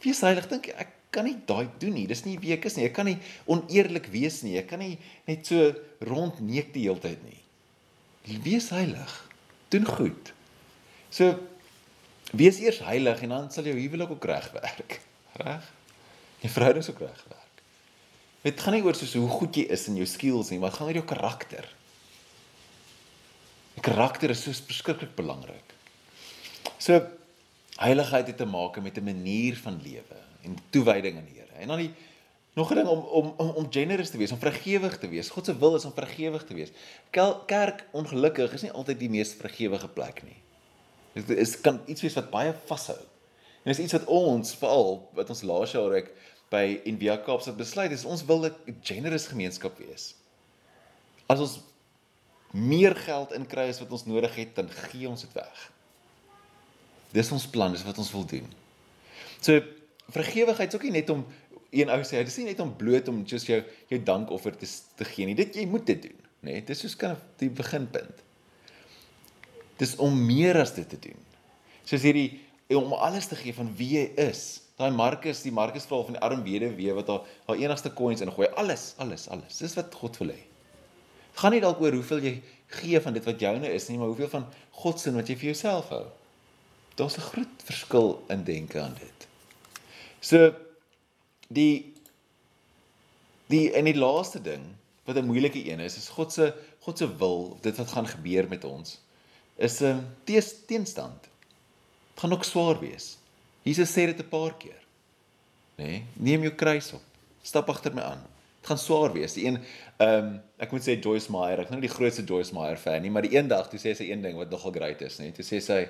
Wees 0.02 0.20
heilig. 0.20 0.48
Dink 0.48 0.66
ek 0.74 0.90
kan 1.10 1.24
nie 1.24 1.36
daai 1.46 1.68
doen 1.78 1.94
nie. 1.94 2.06
Dis 2.06 2.24
nie 2.24 2.38
wie 2.38 2.52
ek 2.52 2.64
is 2.64 2.76
nie. 2.76 2.88
Ek 2.88 2.96
kan 2.96 3.06
nie 3.06 3.18
oneerlik 3.46 4.08
wees 4.12 4.42
nie. 4.42 4.56
Ek 4.58 4.68
kan 4.72 4.78
nie 4.78 4.98
net 5.28 5.46
so 5.46 5.72
rondneek 6.00 6.72
die 6.72 6.88
hele 6.88 7.00
tyd 7.00 7.22
nie. 7.24 7.40
Wees 8.42 8.70
heilig. 8.70 9.12
Doen 9.68 9.86
goed. 9.86 10.32
So 11.10 11.38
wees 12.32 12.58
eers 12.60 12.80
heilig 12.86 13.22
en 13.22 13.28
dan 13.28 13.50
sal 13.52 13.64
jou 13.64 13.76
huwelik 13.76 14.10
ook 14.10 14.24
reg 14.24 14.50
werk. 14.52 15.00
Reg? 15.32 15.70
Jou 16.40 16.50
verhouding 16.50 16.88
ook 16.88 16.98
reg 16.98 17.24
werk. 17.28 17.41
Dit 18.42 18.60
gaan 18.60 18.74
nie 18.74 18.82
oor 18.82 18.96
soos 18.98 19.14
hoe 19.14 19.28
goed 19.30 19.56
jy 19.56 19.68
is 19.70 19.86
in 19.90 19.96
jou 20.00 20.06
skills 20.06 20.50
nie, 20.50 20.58
maar 20.58 20.72
dit 20.72 20.78
gaan 20.78 20.88
oor 20.90 20.98
jou 20.98 21.06
karakter. 21.06 21.68
Die 23.76 23.84
karakter 23.86 24.34
is 24.34 24.42
so 24.42 24.64
beskiklik 24.66 25.14
belangrik. 25.16 25.76
So 26.82 26.98
heiligheid 27.78 28.26
het 28.26 28.36
te 28.36 28.46
maak 28.46 28.80
met 28.82 28.98
'n 28.98 29.04
manier 29.04 29.56
van 29.56 29.80
lewe 29.82 30.18
en 30.42 30.58
toewyding 30.70 31.16
aan 31.16 31.24
die 31.24 31.38
Here. 31.38 31.54
En 31.62 31.68
dan 31.68 31.78
die 31.78 31.94
nog 32.54 32.70
'n 32.70 32.74
ding 32.74 32.88
om 32.88 32.98
om 32.98 33.34
om 33.36 33.48
om 33.48 33.66
generous 33.70 34.10
te 34.10 34.18
wees, 34.18 34.32
om 34.32 34.38
vergewig 34.38 34.98
te 34.98 35.08
wees. 35.08 35.30
God 35.30 35.44
se 35.44 35.58
wil 35.58 35.74
is 35.74 35.84
om 35.84 35.92
vergewig 35.94 36.44
te 36.44 36.54
wees. 36.54 36.70
Kerk 37.46 37.86
ongelukkig 37.90 38.52
is 38.52 38.62
nie 38.62 38.72
altyd 38.72 38.98
die 38.98 39.10
mees 39.10 39.34
vergewige 39.34 39.88
plek 39.88 40.22
nie. 40.22 40.36
Dit 41.12 41.28
is 41.30 41.60
kan 41.60 41.80
iets 41.86 42.00
wees 42.00 42.14
wat 42.14 42.30
baie 42.30 42.54
vashou. 42.66 42.98
En 43.62 43.70
dis 43.70 43.78
iets 43.78 43.92
wat 43.92 44.04
ons 44.04 44.54
veral 44.54 45.08
wat 45.12 45.28
ons 45.28 45.42
laas 45.42 45.72
jaar 45.72 45.92
ek 45.92 46.10
by 46.52 46.80
NVA 46.88 47.16
Kaapstad 47.24 47.56
besluit 47.56 47.92
is 47.94 48.04
ons 48.04 48.24
wil 48.28 48.46
'n 48.46 48.78
generous 48.84 49.26
gemeenskap 49.26 49.78
wees. 49.78 50.14
As 51.26 51.40
ons 51.40 51.60
meer 52.52 52.94
geld 52.96 53.32
inkry 53.32 53.68
as 53.68 53.80
wat 53.80 53.92
ons 53.92 54.04
nodig 54.04 54.34
het, 54.36 54.54
dan 54.54 54.68
gee 54.68 55.08
ons 55.08 55.20
dit 55.20 55.32
weg. 55.32 55.70
Dis 57.12 57.32
ons 57.32 57.46
plan, 57.46 57.72
dis 57.72 57.84
wat 57.84 57.98
ons 57.98 58.12
wil 58.12 58.26
doen. 58.26 58.48
So 59.40 59.60
vergewigheid 60.12 60.68
is 60.68 60.74
ook 60.74 60.82
nie 60.88 60.98
net 61.00 61.10
om 61.10 61.24
een 61.70 61.88
ou 61.88 62.00
sê, 62.04 62.20
dis 62.24 62.36
nie 62.36 62.50
net 62.52 62.60
om 62.60 62.76
bloot 62.76 63.08
om 63.08 63.22
just 63.24 63.48
jou 63.48 63.62
jou 63.88 64.00
dankoffer 64.02 64.56
te 64.56 64.68
te 64.96 65.04
gee 65.08 65.26
nie. 65.26 65.34
Dit 65.34 65.56
jy 65.56 65.66
moet 65.66 65.86
dit 65.86 66.02
doen, 66.02 66.18
né? 66.40 66.52
Nee, 66.52 66.64
dis 66.64 66.84
soos 66.84 66.96
kan 66.96 67.16
die 67.40 67.50
beginpunt. 67.50 68.22
Dis 69.80 69.96
om 69.96 70.26
meer 70.26 70.60
as 70.60 70.74
dit 70.74 70.88
te 70.88 70.98
doen. 71.08 71.16
Soos 71.88 72.04
hierdie 72.04 72.40
om 72.76 72.92
alles 72.92 73.26
te 73.26 73.36
gee 73.36 73.54
van 73.56 73.72
wie 73.76 73.96
jy 73.96 74.04
is 74.28 74.60
daai 74.82 74.94
Markus, 74.96 75.42
die 75.44 75.54
Markus 75.54 75.86
verhaal 75.88 76.08
van 76.08 76.16
die 76.18 76.24
arm 76.26 76.42
weduwee 76.46 76.94
wat 76.96 77.10
haar 77.12 77.28
haar 77.48 77.60
enigste 77.60 77.92
coins 77.98 78.24
ingooi. 78.24 78.48
Alles, 78.60 78.92
alles, 79.02 79.28
alles. 79.28 79.60
Dis 79.62 79.76
wat 79.78 79.94
God 79.94 80.18
wil 80.22 80.34
hê. 80.34 80.40
Dit 81.32 81.40
gaan 81.40 81.54
nie 81.54 81.62
dalk 81.64 81.80
oor 81.80 81.94
hoeveel 81.96 82.26
jy 82.26 82.34
gee 82.72 83.00
van 83.04 83.16
dit 83.16 83.24
wat 83.28 83.40
joune 83.40 83.70
is 83.72 83.88
nie, 83.88 83.98
maar 84.00 84.10
hoeveel 84.12 84.30
van 84.32 84.46
God 84.82 85.00
se 85.00 85.12
wat 85.14 85.28
jy 85.28 85.36
vir 85.38 85.52
jouself 85.52 85.88
hou. 85.94 86.04
Daar's 86.96 87.16
'n 87.16 87.28
groot 87.30 87.62
verskil 87.64 88.22
in 88.28 88.44
denke 88.44 88.80
aan 88.80 88.96
dit. 88.98 89.28
So 90.20 90.52
die 91.48 91.92
die 93.48 93.72
en 93.72 93.84
die 93.84 93.96
laaste 93.96 94.40
ding 94.40 94.76
wat 95.04 95.16
'n 95.16 95.26
moeilike 95.26 95.70
een 95.70 95.80
is, 95.80 95.96
is 95.96 96.08
God 96.08 96.32
se 96.32 96.54
God 96.80 96.98
se 96.98 97.16
wil, 97.16 97.58
dit 97.60 97.76
wat 97.76 97.88
gaan 97.88 98.06
gebeur 98.06 98.48
met 98.48 98.64
ons, 98.64 98.98
is 99.56 99.80
'n 99.80 100.02
uh, 100.26 100.42
teenstand. 100.66 101.22
Dit 101.22 102.20
gaan 102.20 102.32
ook 102.32 102.44
swaar 102.44 102.78
wees. 102.78 103.16
Jesus 103.62 103.90
sê 103.90 104.06
dit 104.06 104.18
'n 104.18 104.28
paar 104.28 104.56
keer. 104.58 104.80
Nê? 105.78 105.84
Nee, 105.84 106.04
neem 106.14 106.42
jou 106.42 106.54
kruis 106.54 106.92
op. 106.92 107.02
Stap 107.42 107.68
agter 107.68 107.94
my 107.94 108.02
aan. 108.02 108.22
Dit 108.60 108.70
gaan 108.70 108.78
swaar 108.78 109.12
wees. 109.12 109.34
Die 109.34 109.46
een 109.46 109.58
ehm 109.96 110.24
um, 110.24 110.40
ek 110.58 110.70
moet 110.70 110.82
sê 110.82 110.98
Joyce 110.98 111.30
Meyer, 111.30 111.58
ek 111.58 111.66
is 111.66 111.70
nou 111.70 111.80
nie 111.80 111.88
die 111.88 111.94
grootste 111.94 112.22
Joyce 112.22 112.54
Meyer 112.54 112.78
fan 112.78 113.02
nie, 113.02 113.10
maar 113.10 113.22
die 113.22 113.34
eendag 113.34 113.68
toe 113.70 113.78
sê 113.78 113.94
sy 113.94 114.10
een 114.10 114.22
ding 114.22 114.36
wat 114.36 114.50
nogal 114.50 114.72
great 114.72 115.02
is, 115.02 115.18
nê? 115.18 115.32
Toe 115.34 115.44
sê 115.44 115.60
sy 115.60 115.88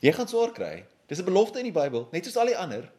jy 0.00 0.12
gaan 0.12 0.28
swaar 0.28 0.52
kry. 0.52 0.84
Dis 1.08 1.20
'n 1.20 1.24
belofte 1.24 1.58
in 1.58 1.72
die 1.72 1.80
Bybel, 1.80 2.08
net 2.12 2.24
soos 2.24 2.36
al 2.36 2.46
die 2.46 2.56
ander. 2.56 2.90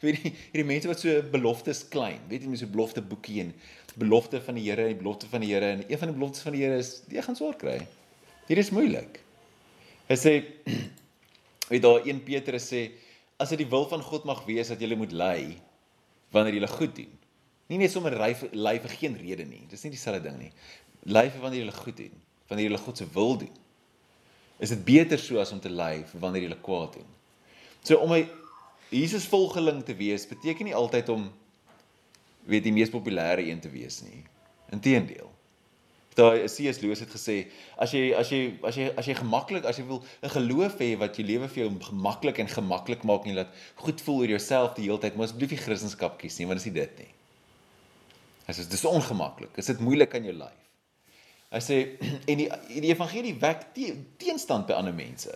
Vir 0.00 0.12
die 0.12 0.32
hierdie 0.52 0.64
mense 0.64 0.88
wat 0.88 1.00
so 1.00 1.22
beloftes 1.32 1.88
klein, 1.88 2.20
weet 2.28 2.42
jy, 2.42 2.48
mense 2.48 2.66
so 2.66 2.72
belofte 2.72 3.00
boekie 3.00 3.40
en 3.40 3.54
belofte 3.96 4.40
van 4.40 4.54
die 4.54 4.64
Here 4.70 4.82
en 4.82 4.92
die 4.92 5.02
belofte 5.02 5.26
van 5.30 5.40
die 5.40 5.52
Here 5.52 5.70
en 5.76 5.84
een 5.88 5.98
van 5.98 6.08
die 6.08 6.16
beloftes 6.16 6.42
van 6.42 6.52
die 6.52 6.62
Here 6.64 6.78
is 6.78 7.02
jy 7.08 7.22
gaan 7.22 7.36
swaar 7.36 7.56
kry. 7.56 7.78
Hier 8.48 8.58
is 8.58 8.70
moeilik. 8.70 9.20
Hy 10.08 10.16
sê 10.16 10.32
weet 11.70 11.82
daar 11.82 12.04
1 12.04 12.24
Petrus 12.26 12.66
sê 12.72 12.90
as 13.44 13.52
dit 13.52 13.60
die 13.62 13.70
wil 13.70 13.86
van 13.90 14.02
God 14.04 14.24
mag 14.28 14.42
wees 14.48 14.72
dat 14.72 14.80
jy 14.80 14.96
moet 14.96 15.12
ly 15.12 15.38
wanneer 16.34 16.56
jy 16.58 16.70
goed 16.72 16.94
doen. 16.96 17.12
Nie 17.70 17.78
net 17.80 17.92
sommer 17.92 18.16
ly 18.18 18.32
ly 18.52 18.78
vir 18.82 18.96
geen 18.98 19.18
rede 19.20 19.46
nie. 19.48 19.62
Dis 19.70 19.84
nie 19.86 19.92
dieselfde 19.94 20.24
ding 20.26 20.40
nie. 20.40 20.50
Ly 21.08 21.28
vir 21.30 21.44
wanneer 21.44 21.68
jy 21.68 21.76
goed 21.76 22.00
doen, 22.00 22.16
wanneer 22.50 22.72
jy 22.72 22.80
God 22.86 23.00
se 23.00 23.06
wil 23.14 23.36
doen. 23.44 23.52
Is 24.62 24.72
dit 24.72 24.82
beter 24.86 25.20
so 25.20 25.40
as 25.42 25.52
om 25.52 25.60
te 25.60 25.72
ly 25.72 26.00
vir 26.08 26.22
wanneer 26.22 26.48
jy 26.48 26.58
kwaad 26.64 26.98
doen? 26.98 27.10
So 27.84 28.00
om 28.00 28.12
'n 28.12 28.28
Jesus 28.90 29.26
volgeling 29.26 29.82
te 29.84 29.94
wees 29.94 30.26
beteken 30.26 30.64
nie 30.64 30.74
altyd 30.74 31.08
om 31.08 31.32
weet 32.46 32.62
die 32.62 32.72
mees 32.72 32.90
populêre 32.90 33.42
een 33.42 33.60
te 33.60 33.68
wees 33.68 34.02
nie. 34.02 34.22
Inteendeel 34.70 35.33
daai 36.14 36.46
C.S. 36.46 36.80
Lewis 36.82 37.02
het 37.02 37.10
gesê 37.10 37.36
as 37.80 37.94
jy 37.94 38.12
as 38.14 38.30
jy 38.30 38.40
as 38.62 38.76
jy 38.78 38.90
as 38.96 39.08
jy 39.08 39.16
gemaklik 39.18 39.66
as 39.66 39.80
jy 39.80 39.86
wil 39.88 40.02
'n 40.22 40.30
geloof 40.30 40.78
hê 40.78 40.94
wat 40.98 41.18
jou 41.18 41.26
lewe 41.26 41.48
vir 41.48 41.64
jou 41.64 41.70
gemaklik 41.88 42.38
en 42.38 42.48
gemaklik 42.48 43.02
maak 43.02 43.26
en 43.26 43.34
laat 43.34 43.52
goed 43.76 44.00
voel 44.00 44.22
oor 44.22 44.32
jouself 44.36 44.74
die 44.74 44.86
hele 44.86 44.98
tyd, 44.98 45.16
moet 45.16 45.28
asseblief 45.28 45.50
nie 45.50 45.62
Christendom 45.64 46.16
kies 46.18 46.38
nie, 46.38 46.46
want 46.46 46.62
dit 46.62 46.66
is 46.66 46.80
dit 46.80 46.98
nie. 46.98 47.12
Hy 48.46 48.52
sê 48.52 48.68
dis 48.68 48.84
ongemaklik. 48.84 49.56
Is 49.56 49.66
dit 49.72 49.80
moeilik 49.80 50.14
aan 50.14 50.24
jou 50.28 50.36
lyf? 50.36 50.60
Hy 51.54 51.60
sê 51.62 51.78
en 52.30 52.40
die 52.42 52.48
die 52.68 52.92
evangelie 52.92 53.34
wek 53.40 53.68
te, 53.74 53.94
teenstand 54.18 54.66
by 54.66 54.78
ander 54.78 54.94
mense. 54.94 55.32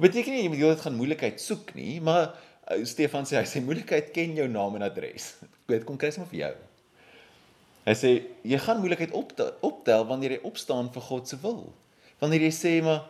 Beteken 0.00 0.34
nie 0.34 0.44
jy 0.44 0.52
moet 0.52 0.62
heeltyd 0.62 0.84
gaan 0.86 0.98
moeilikheid 0.98 1.40
soek 1.42 1.74
nie, 1.78 2.00
maar 2.00 2.32
uh, 2.32 2.84
Stefan 2.88 3.28
sê 3.28 3.38
hy 3.38 3.46
sê 3.48 3.62
moeilikheid 3.64 4.14
ken 4.14 4.34
jou 4.38 4.48
naam 4.50 4.78
en 4.78 4.86
adres. 4.88 5.34
Dit 5.70 5.84
kom 5.88 5.98
kry 6.00 6.10
sommer 6.14 6.30
vir 6.32 6.40
jou. 6.40 6.54
Hy 7.84 7.94
sê 7.98 8.12
jy 8.46 8.58
gaan 8.64 8.80
moeilikheid 8.80 9.12
optel, 9.16 9.52
optel 9.64 10.06
wanneer 10.08 10.38
jy 10.38 10.44
opstaan 10.48 10.88
vir 10.94 11.04
God 11.04 11.28
se 11.28 11.38
wil. 11.42 11.66
Wanneer 12.22 12.46
jy 12.46 12.52
sê 12.56 12.72
maar 12.84 13.04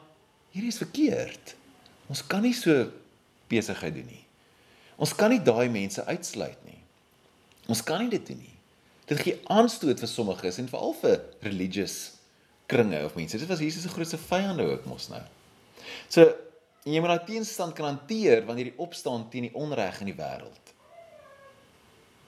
hierdie 0.54 0.72
is 0.74 0.80
verkeerd. 0.82 1.54
Ons 2.10 2.24
kan 2.26 2.42
nie 2.44 2.54
so 2.56 2.88
besigheid 3.50 3.94
doen 3.94 4.08
nie. 4.10 4.24
Ons 5.00 5.14
kan 5.16 5.32
nie 5.32 5.42
daai 5.42 5.70
mense 5.72 6.02
uitsluit 6.06 6.58
nie. 6.66 6.80
Ons 7.70 7.82
kan 7.87 8.02
nie 8.02 8.10
dit 8.12 8.26
doen 8.26 8.42
nie. 8.42 8.52
Dit 9.08 9.20
gee 9.20 9.40
aanstoot 9.52 10.00
vir 10.00 10.10
sommiges 10.10 10.58
en 10.60 10.68
veral 10.70 10.94
vir 11.00 11.22
religious 11.44 11.96
kringe 12.70 13.00
of 13.04 13.16
mense. 13.18 13.38
Dit 13.38 13.50
was 13.50 13.62
Jesus 13.62 13.84
se 13.84 13.92
grootste 13.92 14.20
vyande 14.20 14.66
ook 14.70 14.87
mos 14.88 15.10
nou. 15.12 15.22
So 16.08 16.26
jy 16.84 17.00
moet 17.00 17.14
daai 17.14 17.26
teenstand 17.28 17.76
kan 17.76 17.92
hanteer 17.92 18.44
wanneer 18.48 18.72
jy 18.72 18.78
opstaan 18.84 19.28
teen 19.32 19.48
die 19.48 19.56
onreg 19.56 20.00
in 20.04 20.10
die 20.12 20.18
wêreld. 20.18 20.73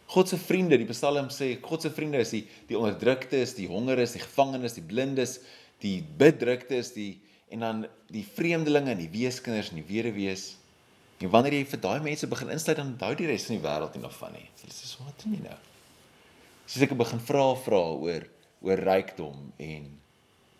God 0.06 0.28
se 0.30 0.38
vriende, 0.38 0.78
die 0.78 0.86
Psalm 0.92 1.30
sê 1.34 1.56
God 1.62 1.82
se 1.82 1.90
vriende 1.90 2.20
is 2.22 2.30
die 2.30 2.44
die 2.68 2.78
onderdruktes, 2.78 3.56
die 3.58 3.66
hongeres, 3.70 4.14
die 4.14 4.22
gevangenes, 4.22 4.76
die 4.78 4.84
blindes, 4.86 5.40
die 5.82 5.98
bedruktes, 6.18 6.92
die 6.94 7.16
en 7.50 7.62
dan 7.62 7.82
die 8.10 8.24
vreemdelinge 8.26 8.94
en 8.94 9.02
die 9.02 9.10
weeskinders 9.10 9.72
en 9.72 9.80
die 9.80 9.86
weduwees. 9.86 10.54
En 11.22 11.30
wanneer 11.32 11.58
jy 11.58 11.66
vir 11.70 11.82
daai 11.82 12.00
mense 12.04 12.28
begin 12.30 12.52
insluit 12.54 12.78
dan 12.78 12.94
hou 13.00 13.12
die 13.18 13.28
res 13.30 13.46
van 13.48 13.56
die 13.56 13.64
wêreld 13.64 13.94
nie 13.96 14.02
nog 14.02 14.14
van 14.18 14.34
nie. 14.36 14.46
Hulle 14.62 14.74
sê 14.74 14.90
wat 15.02 15.22
doen 15.22 15.36
jy 15.36 15.44
nou? 15.46 15.60
Soos 16.66 16.82
ek 16.86 16.96
begin 16.98 17.22
vra 17.22 17.46
vra 17.66 17.84
oor 17.94 18.26
oor 18.66 18.82
rykdom 18.82 19.50
en 19.62 19.88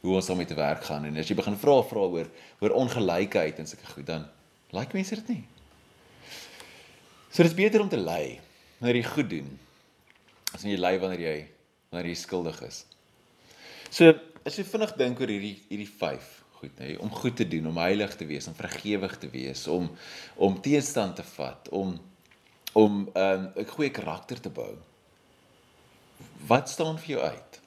hoe 0.02 0.14
ons 0.14 0.26
daarmee 0.30 0.46
te 0.46 0.56
werk 0.58 0.84
gaan 0.86 1.06
en 1.08 1.18
as 1.18 1.30
jy 1.30 1.36
begin 1.38 1.56
vra 1.58 1.80
vra 1.86 2.06
oor 2.06 2.28
oor 2.62 2.74
ongelykheid 2.82 3.58
en 3.58 3.68
sulke 3.70 3.88
goed 3.94 4.06
dan 4.10 4.26
like 4.76 4.94
mense 4.94 5.14
dit 5.22 5.30
nie. 5.34 5.44
So 7.30 7.42
dit 7.42 7.50
is 7.50 7.58
beter 7.58 7.82
om 7.82 7.90
te 7.92 8.00
lei 8.00 8.38
wanneer 8.78 9.00
jy 9.00 9.08
goed 9.08 9.30
doen 9.30 9.52
as 10.54 10.64
jy 10.64 10.76
ly 10.78 10.96
wanneer 11.00 11.22
jy 11.22 11.36
wanneer 11.90 12.10
jy 12.10 12.18
skuldig 12.18 12.58
is. 12.66 12.82
So 13.90 14.12
as 14.46 14.56
jy 14.58 14.64
vinnig 14.66 14.92
dink 14.98 15.20
oor 15.20 15.30
hierdie 15.30 15.56
hierdie 15.68 15.90
5 15.90 16.32
goed 16.56 16.78
nê, 16.80 16.94
om 17.04 17.12
goed 17.12 17.36
te 17.36 17.44
doen, 17.48 17.68
om 17.68 17.78
heilig 17.82 18.14
te 18.16 18.26
wees, 18.28 18.46
om 18.48 18.56
vergewig 18.56 19.16
te 19.20 19.28
wees, 19.32 19.66
om 19.68 19.90
om 20.40 20.60
teestand 20.64 21.18
te 21.20 21.26
vat, 21.36 21.68
om 21.68 21.96
om 22.76 23.08
'n 23.14 23.52
um, 23.56 23.66
goeie 23.72 23.90
karakter 23.90 24.40
te 24.40 24.50
bou. 24.50 24.76
Wat 26.46 26.68
staan 26.68 26.98
vir 26.98 27.16
jou 27.16 27.22
uit? 27.22 27.60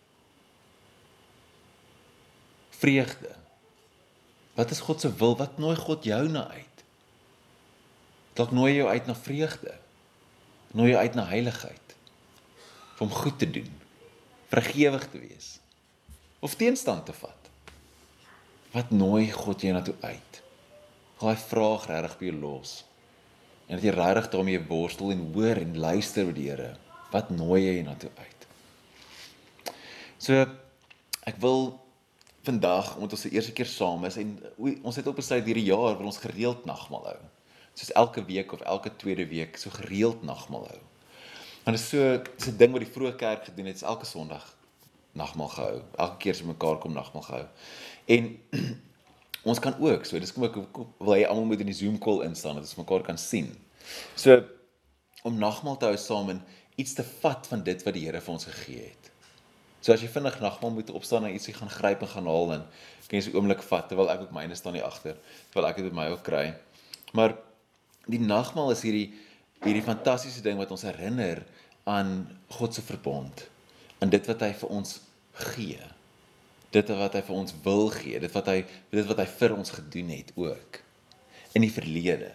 Vreugde. 2.69 3.35
Wat 4.53 4.71
is 4.71 4.79
God 4.79 5.01
se 5.01 5.13
wil? 5.15 5.35
Wat 5.37 5.57
nooi 5.57 5.75
God 5.75 6.03
jou 6.03 6.29
na 6.29 6.47
uit? 6.47 6.83
Dalk 8.33 8.51
nooi 8.51 8.75
jou 8.75 8.87
uit 8.87 9.05
na 9.05 9.15
vreugde 9.15 9.73
nooi 10.77 10.91
jou 10.91 11.01
uit 11.01 11.15
na 11.17 11.25
heiligheid. 11.29 11.95
Om 12.99 13.09
goed 13.09 13.39
te 13.39 13.49
doen. 13.49 13.69
Vergewig 14.51 15.07
te 15.09 15.19
wees. 15.19 15.59
Of 16.39 16.55
teenstand 16.59 17.05
te 17.05 17.13
vat. 17.13 17.49
Wat 18.73 18.91
nooi 18.91 19.31
God 19.31 19.61
jou 19.61 19.73
na 19.73 19.81
toe 19.81 19.95
uit? 20.01 20.41
Daai 21.19 21.35
vraag 21.35 21.87
regtig 21.89 22.17
by 22.19 22.29
jou 22.29 22.37
los. 22.41 22.73
En 23.67 23.77
dat 23.77 23.85
jy 23.85 23.95
regtig 23.95 24.29
daarmee 24.33 24.61
worstel 24.67 25.13
en 25.13 25.25
hoor 25.33 25.61
en 25.61 25.77
luister 25.77 26.29
by 26.29 26.35
die 26.37 26.49
Here. 26.49 26.71
Wat 27.13 27.31
nooi 27.33 27.63
jy 27.65 27.81
na 27.85 27.95
toe 27.99 28.11
uit? 28.17 28.47
So 30.19 30.45
ek 31.27 31.39
wil 31.41 31.71
vandag 32.47 32.95
omdat 32.95 33.17
ons 33.17 33.25
die 33.27 33.35
eerste 33.35 33.53
keer 33.55 33.67
saam 33.69 34.05
is 34.07 34.17
en 34.19 34.37
ons 34.59 34.95
het 34.95 35.07
op 35.07 35.19
besluit 35.19 35.45
hierdie 35.45 35.67
jaar 35.69 35.97
wil 35.99 36.09
ons 36.09 36.21
gereeld 36.23 36.65
nagmaal 36.67 37.11
hou 37.11 37.19
soos 37.79 37.91
elke 37.95 38.25
week 38.27 38.51
of 38.55 38.61
elke 38.67 38.91
tweede 38.99 39.25
week 39.27 39.57
so 39.57 39.71
gereeld 39.71 40.23
nagmaal 40.27 40.67
hou. 40.67 40.79
Want 41.63 41.77
dit 41.77 41.85
is 41.85 41.89
so 41.89 42.51
'n 42.51 42.57
ding 42.57 42.71
wat 42.75 42.83
die 42.83 42.91
vroeë 42.91 43.15
kerk 43.15 43.43
gedoen 43.45 43.71
het, 43.71 43.81
elke 43.81 44.05
Sondag 44.05 44.45
nagmaal 45.11 45.47
gehou. 45.47 45.81
Elke 45.97 46.17
keer 46.17 46.33
as 46.33 46.41
ons 46.43 46.51
mekaar 46.51 46.77
kom 46.77 46.93
nagmaal 46.93 47.23
gehou. 47.23 47.47
En 48.05 48.39
ons 49.49 49.59
kan 49.59 49.75
ook, 49.79 50.05
so 50.05 50.19
dis 50.19 50.33
kom 50.33 50.43
ek 50.43 50.55
wil 50.99 51.13
hy 51.13 51.23
almal 51.25 51.45
moet 51.45 51.63
in 51.63 51.71
die 51.71 51.77
Zoom 51.77 51.97
call 51.97 52.23
instaan 52.27 52.59
dat 52.59 52.67
ons 52.67 52.79
mekaar 52.79 53.05
kan 53.05 53.17
sien. 53.17 53.55
So 54.15 54.43
om 55.23 55.37
nagmaal 55.39 55.77
te 55.77 55.85
hou 55.85 55.97
saam 55.97 56.29
en 56.29 56.43
iets 56.75 56.93
te 56.93 57.03
vat 57.21 57.47
van 57.47 57.63
dit 57.63 57.83
wat 57.83 57.93
die 57.93 58.05
Here 58.05 58.21
vir 58.21 58.33
ons 58.33 58.45
gegee 58.45 58.83
het. 58.89 59.11
So 59.81 59.93
as 59.93 60.01
jy 60.01 60.09
vinnig 60.11 60.39
nagmaal 60.39 60.71
moet 60.75 60.89
opstaan 60.91 61.25
en 61.25 61.33
ietsie 61.33 61.53
gaan 61.55 61.71
gryp 61.71 62.01
en 62.01 62.07
gaan 62.07 62.27
haal 62.27 62.53
en 62.53 62.65
kan 63.09 63.17
jy 63.17 63.21
so 63.25 63.31
'n 63.31 63.39
oomblik 63.39 63.63
vat 63.63 63.87
terwyl 63.89 64.09
ek 64.11 64.21
ook 64.21 64.31
myne 64.31 64.55
staan 64.55 64.75
hier 64.75 64.83
agter, 64.83 65.15
terwyl 65.51 65.69
ek 65.69 65.75
dit 65.77 65.85
met 65.85 65.93
my 65.93 66.07
ook 66.11 66.23
kry. 66.23 66.53
Maar 67.13 67.37
die 68.09 68.21
nagmaal 68.21 68.73
is 68.73 68.83
hierdie 68.85 69.09
hierdie 69.59 69.83
fantastiese 69.83 70.41
ding 70.43 70.59
wat 70.59 70.71
ons 70.71 70.85
herinner 70.87 71.43
aan 71.89 72.29
God 72.55 72.75
se 72.75 72.83
verbond. 72.85 73.41
En 73.99 74.11
dit 74.11 74.29
wat 74.29 74.45
hy 74.45 74.53
vir 74.55 74.69
ons 74.71 74.99
gee. 75.51 75.87
Dit 76.71 76.91
wat 76.95 77.17
hy 77.17 77.23
vir 77.27 77.35
ons 77.35 77.55
wil 77.65 77.89
gee, 77.91 78.19
dit 78.21 78.35
wat 78.35 78.51
hy 78.51 78.59
dit 78.93 79.09
wat 79.09 79.19
hy 79.19 79.27
vir 79.39 79.55
ons 79.57 79.73
gedoen 79.75 80.13
het 80.13 80.31
ook 80.37 80.79
in 81.57 81.65
die 81.65 81.73
verlede. 81.73 82.31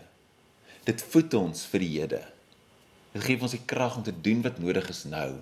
Dit 0.84 1.04
voed 1.14 1.36
ons 1.38 1.64
vir 1.70 1.84
die 1.84 1.92
hede. 1.94 2.20
Dit 3.14 3.22
gee 3.24 3.38
ons 3.40 3.54
die 3.54 3.62
krag 3.62 3.96
om 3.96 4.04
te 4.04 4.14
doen 4.26 4.42
wat 4.44 4.58
nodig 4.58 4.88
is 4.90 5.04
nou, 5.06 5.36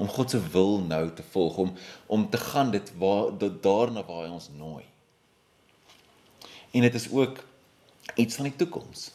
om 0.00 0.08
God 0.08 0.32
se 0.32 0.40
wil 0.54 0.78
nou 0.80 1.04
te 1.14 1.26
volg, 1.34 1.58
om 1.60 1.74
om 2.08 2.24
te 2.32 2.40
gaan 2.40 2.72
dit 2.72 2.88
waar 2.98 3.30
dit 3.36 3.60
daarna 3.62 4.02
waar 4.08 4.24
hy 4.24 4.32
ons 4.32 4.48
nooi. 4.56 4.86
En 6.72 6.82
dit 6.88 6.94
is 6.98 7.06
ook 7.12 7.44
iets 8.16 8.40
van 8.40 8.48
die 8.48 8.56
toekoms 8.56 9.10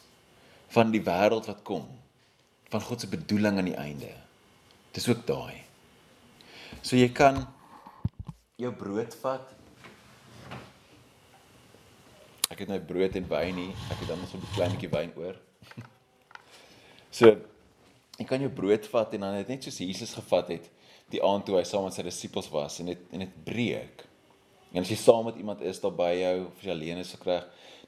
van 0.73 0.91
die 0.93 1.03
wêreld 1.05 1.49
wat 1.49 1.61
kom 1.67 1.85
van 2.73 2.81
God 2.81 3.03
se 3.03 3.07
bedoeling 3.07 3.59
aan 3.61 3.69
die 3.69 3.77
einde. 3.77 4.09
Dis 4.95 5.05
ook 5.09 5.21
daai. 5.27 5.61
So 6.81 6.97
jy 6.97 7.11
kan 7.13 7.43
jou 8.57 8.71
brood 8.73 9.13
vat. 9.21 9.51
Ek 12.49 12.63
het 12.63 12.69
nou 12.69 12.79
brood 12.81 13.17
en 13.17 13.27
wyn 13.29 13.57
nie. 13.57 13.71
Ek 13.93 14.01
het 14.01 14.09
dan 14.09 14.21
nog 14.21 14.29
so 14.29 14.37
'n 14.37 14.55
klein 14.55 14.73
bietjie 14.73 14.93
wyn 14.93 15.13
oor. 15.17 15.37
So 17.13 17.29
jy 18.17 18.25
kan 18.25 18.41
jou 18.41 18.49
brood 18.49 18.87
vat 18.89 19.13
en 19.13 19.21
dan 19.21 19.45
net 19.47 19.63
soos 19.63 19.77
Jesus 19.77 20.13
gevat 20.17 20.47
het 20.47 20.69
die 21.13 21.21
aand 21.21 21.45
toe 21.45 21.59
hy 21.59 21.63
saam 21.63 21.83
met 21.83 21.93
sy 21.93 22.01
disippels 22.01 22.49
was 22.49 22.79
en 22.79 22.89
dit 22.89 23.01
en 23.11 23.19
dit 23.19 23.33
breek. 23.45 24.05
En 24.73 24.81
as 24.81 24.89
jy 24.89 24.97
saam 24.97 25.25
met 25.25 25.37
iemand 25.37 25.61
is 25.61 25.79
daar 25.79 25.93
by 25.93 26.13
jou 26.17 26.47
of 26.47 26.63
jy 26.65 26.71
alleen 26.71 26.97
is, 26.97 27.11
so 27.13 27.21
kry 27.21 27.43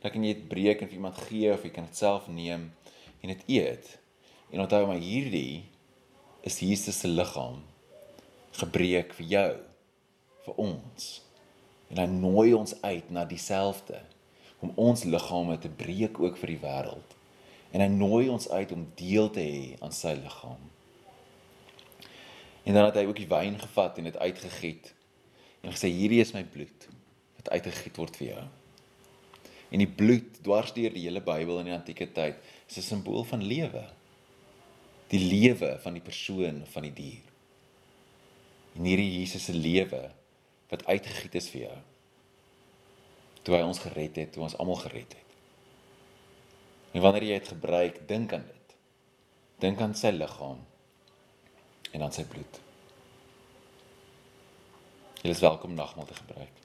dan 0.05 0.13
kan 0.13 0.21
jy 0.21 0.35
dit 0.37 0.49
breek 0.49 0.83
en 0.83 0.89
vir 0.89 0.99
iemand 0.99 1.17
gee 1.25 1.49
of 1.49 1.63
jy 1.65 1.71
kan 1.73 1.87
dit 1.89 1.97
self 1.97 2.27
neem 2.29 2.67
en 3.25 3.31
dit 3.31 3.45
eet. 3.55 3.87
En 4.53 4.61
onthou 4.61 4.83
maar 4.85 4.99
hierdie 5.01 5.63
is 6.45 6.59
Jesus 6.61 6.99
se 7.01 7.09
liggaam 7.09 7.63
gebreek 8.53 9.15
vir 9.17 9.31
jou 9.31 9.53
vir 10.45 10.59
ons. 10.61 11.07
En 11.89 12.03
hy 12.03 12.05
nooi 12.11 12.51
ons 12.53 12.75
uit 12.83 13.09
na 13.09 13.23
dieselfde 13.25 13.97
om 14.61 14.75
ons 14.77 15.03
liggame 15.09 15.57
te 15.63 15.71
breek 15.73 16.19
ook 16.21 16.37
vir 16.37 16.53
die 16.53 16.61
wêreld. 16.61 17.15
En 17.73 17.81
hy 17.81 17.87
nooi 17.89 18.27
ons 18.29 18.45
uit 18.45 18.75
om 18.75 18.83
deel 18.99 19.31
te 19.33 19.41
hê 19.41 19.63
aan 19.81 19.95
sy 19.95 20.13
liggaam. 20.19 20.61
En 22.61 22.77
dan 22.77 22.91
het 22.91 23.01
hy 23.01 23.07
ook 23.09 23.23
die 23.23 23.31
wyn 23.33 23.57
gevat 23.61 23.97
en 23.97 24.11
dit 24.11 24.21
uitgegiet 24.21 24.93
en 25.65 25.73
gesê 25.73 25.89
hierdie 25.89 26.21
is 26.21 26.35
my 26.37 26.45
bloed 26.45 26.87
wat 27.39 27.49
uitgegiet 27.57 27.97
word 27.97 28.21
vir 28.21 28.29
jou. 28.35 28.45
En 29.75 29.81
die 29.83 29.91
bloed 29.91 30.37
dwars 30.39 30.71
deur 30.71 30.93
die 30.95 31.03
hele 31.03 31.19
Bybel 31.19 31.57
in 31.59 31.67
die 31.67 31.75
antieke 31.75 32.07
tyd 32.15 32.37
is 32.69 32.77
'n 32.79 32.87
simbool 32.89 33.25
van 33.27 33.43
lewe. 33.43 33.83
Die 35.11 35.19
lewe 35.19 35.75
van 35.83 35.93
die 35.93 36.05
persoon 36.05 36.61
of 36.61 36.71
van 36.71 36.87
die 36.87 36.93
dier. 36.93 37.25
En 38.75 38.87
hierdie 38.87 39.19
Jesus 39.19 39.43
se 39.45 39.53
lewe 39.53 40.11
wat 40.69 40.85
uitgegiet 40.85 41.35
is 41.35 41.49
vir 41.49 41.61
jou. 41.61 41.77
Toe 43.43 43.55
hy 43.55 43.61
ons 43.61 43.79
gered 43.79 44.15
het, 44.15 44.31
toe 44.31 44.43
ons 44.43 44.57
almal 44.57 44.79
gered 44.79 45.13
het. 45.13 45.37
En 46.91 47.01
wanneer 47.01 47.23
jy 47.23 47.39
dit 47.39 47.47
gebruik, 47.47 48.07
dink 48.07 48.33
aan 48.33 48.47
dit. 48.47 48.75
Dink 49.59 49.81
aan 49.81 49.95
sy 49.95 50.11
liggaam 50.15 50.63
en 51.91 52.01
aan 52.01 52.11
sy 52.11 52.23
bloed. 52.23 52.61
Jy 55.21 55.29
is 55.29 55.43
welkom 55.43 55.75
nagmaal 55.75 56.05
te 56.05 56.13
gebruik. 56.13 56.64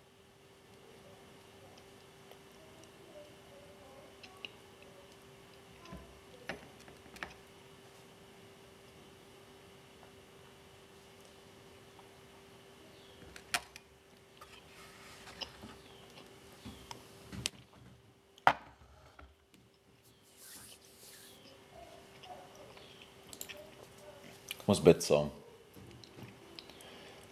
Ons 24.71 24.83
bid 24.87 25.03
saam. 25.03 25.31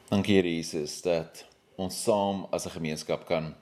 Dankie 0.09 0.39
Here 0.41 0.51
Jesus 0.51 0.97
dat 1.05 1.45
ons 1.79 1.95
saam 1.95 2.47
as 2.51 2.67
'n 2.67 2.75
gemeenskap 2.75 3.27
kan 3.27 3.55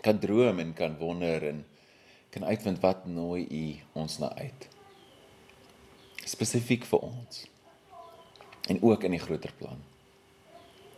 kan 0.00 0.18
droom 0.18 0.58
en 0.58 0.72
kan 0.72 0.96
wonder 0.96 1.48
en 1.48 1.64
kan 2.30 2.44
uitvind 2.44 2.80
wat 2.80 3.06
nooi 3.06 3.46
U 3.50 3.64
ons 3.92 4.18
na 4.18 4.32
uit. 4.36 4.68
Spesifiek 6.24 6.84
vir 6.84 6.98
ons. 6.98 7.46
En 8.68 8.82
ook 8.82 9.04
in 9.04 9.10
die 9.10 9.20
groter 9.20 9.52
plan. 9.52 9.80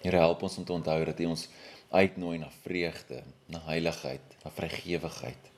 Here 0.02 0.16
help 0.16 0.42
ons 0.42 0.58
om 0.58 0.64
te 0.64 0.72
onthou 0.72 1.04
dat 1.04 1.20
U 1.20 1.24
ons 1.24 1.48
uitnooi 1.90 2.38
na 2.38 2.50
vreugde, 2.62 3.22
na 3.46 3.60
heiligheid, 3.66 4.36
na 4.44 4.50
vrygewigheid. 4.50 5.50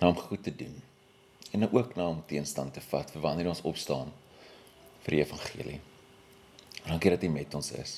Na 0.00 0.08
om 0.08 0.16
goed 0.16 0.42
te 0.42 0.56
doen 0.56 0.82
en 1.52 1.72
ook 1.72 1.94
na 1.94 2.08
om 2.08 2.24
teenstand 2.26 2.74
te 2.74 2.80
vat 2.80 3.10
vir 3.10 3.22
wanneer 3.22 3.48
ons 3.48 3.62
opstaan 3.62 4.12
vir 5.08 5.16
die 5.16 5.24
evangelie. 5.24 5.78
Dankie 6.84 7.12
dat 7.14 7.22
U 7.24 7.28
met 7.32 7.54
ons 7.56 7.70
is. 7.80 7.92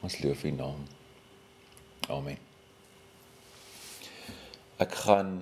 Ons 0.00 0.16
loof 0.22 0.44
U 0.48 0.52
naam. 0.56 0.86
Amen. 2.08 2.40
Ek 4.80 4.96
gaan 5.04 5.34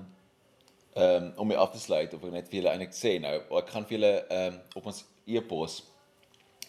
ehm 0.99 1.29
um, 1.29 1.29
om 1.39 1.47
my 1.47 1.55
af 1.55 1.71
te 1.71 1.79
sluit 1.79 2.11
of 2.15 2.25
ek 2.27 2.33
net 2.35 2.49
vir 2.51 2.59
julle 2.59 2.73
eintlik 2.73 2.97
sê 2.99 3.13
nou, 3.23 3.37
ek 3.61 3.71
gaan 3.71 3.87
vir 3.87 3.97
julle 3.97 4.13
ehm 4.27 4.57
um, 4.57 4.59
op 4.81 4.91
ons 4.91 5.05
e-pos 5.31 5.77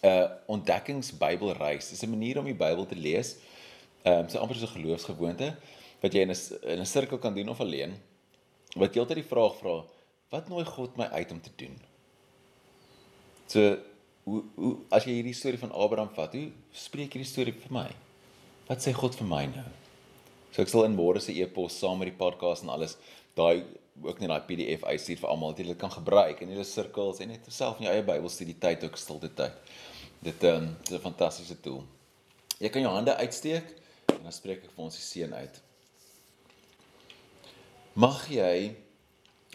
'n 0.02 0.08
uh, 0.08 0.28
ontdekkingsbybelreis. 0.54 1.90
Dis 1.90 2.06
'n 2.06 2.14
manier 2.14 2.38
om 2.40 2.46
die 2.46 2.58
Bybel 2.58 2.86
te 2.86 2.96
lees. 2.96 3.40
Ehm 4.06 4.22
um, 4.22 4.30
so 4.30 4.38
amper 4.38 4.56
so 4.56 4.70
'n 4.70 4.78
geloofsgewoonte 4.78 5.56
wat 6.02 6.14
jy 6.14 6.22
in 6.22 6.32
'n 6.32 6.40
in 6.78 6.80
'n 6.86 6.86
sirkel 6.86 7.18
kan 7.18 7.34
doen 7.34 7.50
of 7.50 7.60
alleen. 7.60 7.98
Wat 8.78 8.94
jy 8.94 9.02
altyd 9.02 9.26
die 9.26 9.32
vraag 9.34 9.58
vra, 9.58 9.84
wat 10.30 10.50
nooi 10.50 10.66
God 10.66 10.98
my 10.98 11.06
uit 11.06 11.32
om 11.32 11.42
te 11.42 11.52
doen? 11.58 11.82
So 13.48 13.91
hoe 14.26 14.44
hoe 14.56 14.74
as 14.94 15.06
jy 15.08 15.18
hierdie 15.20 15.38
storie 15.38 15.60
van 15.62 15.74
Abraham 15.74 16.12
vat, 16.16 16.34
hoe 16.38 16.52
spreek 16.74 17.16
hierdie 17.16 17.30
storie 17.30 17.54
vir 17.54 17.74
my? 17.74 17.88
Wat 18.68 18.84
sê 18.84 18.94
God 18.96 19.18
vir 19.20 19.28
my 19.28 19.46
nou? 19.52 19.68
So 20.52 20.64
ek 20.64 20.72
sal 20.72 20.86
in 20.88 20.98
môre 20.98 21.22
se 21.24 21.34
e-pos 21.34 21.78
saam 21.80 22.02
met 22.02 22.12
die 22.12 22.18
podcast 22.18 22.66
en 22.66 22.74
alles 22.74 22.98
daai 23.40 23.64
ook 24.02 24.20
net 24.20 24.32
daai 24.32 24.44
PDF 24.48 24.84
uitstuur 24.88 25.20
vir 25.22 25.30
almal 25.32 25.54
dat 25.54 25.64
jy 25.64 25.72
dit 25.72 25.80
kan 25.80 25.92
gebruik 25.94 26.42
in 26.44 26.52
julle 26.54 26.68
sirkels 26.68 27.22
en 27.24 27.32
net 27.34 27.48
self 27.54 27.80
in 27.80 27.88
jou 27.88 27.96
eie 27.96 28.06
Bybelstudie 28.08 28.58
tyd 28.60 28.84
ook 28.88 29.00
stilte 29.00 29.30
tyd. 29.36 29.74
Dit 30.22 30.44
um, 30.48 30.70
is 30.84 30.92
'n 30.92 31.04
fantastiese 31.04 31.58
tool. 31.62 31.84
Jy 32.60 32.70
kan 32.70 32.82
jou 32.82 32.94
hande 32.94 33.16
uitsteek 33.16 33.68
en 34.16 34.24
dan 34.24 34.32
spreek 34.32 34.64
ek 34.64 34.72
vir 34.76 34.84
ons 34.86 34.96
die 34.96 35.04
seën 35.04 35.34
uit. 35.34 35.62
Mag 37.96 38.30
jy 38.30 38.76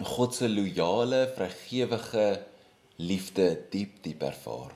God 0.02 0.34
se 0.34 0.48
loyale, 0.48 1.32
vrygewige 1.36 2.26
liefde 2.96 3.66
diep 3.70 4.02
diep 4.02 4.22
ervaar. 4.22 4.72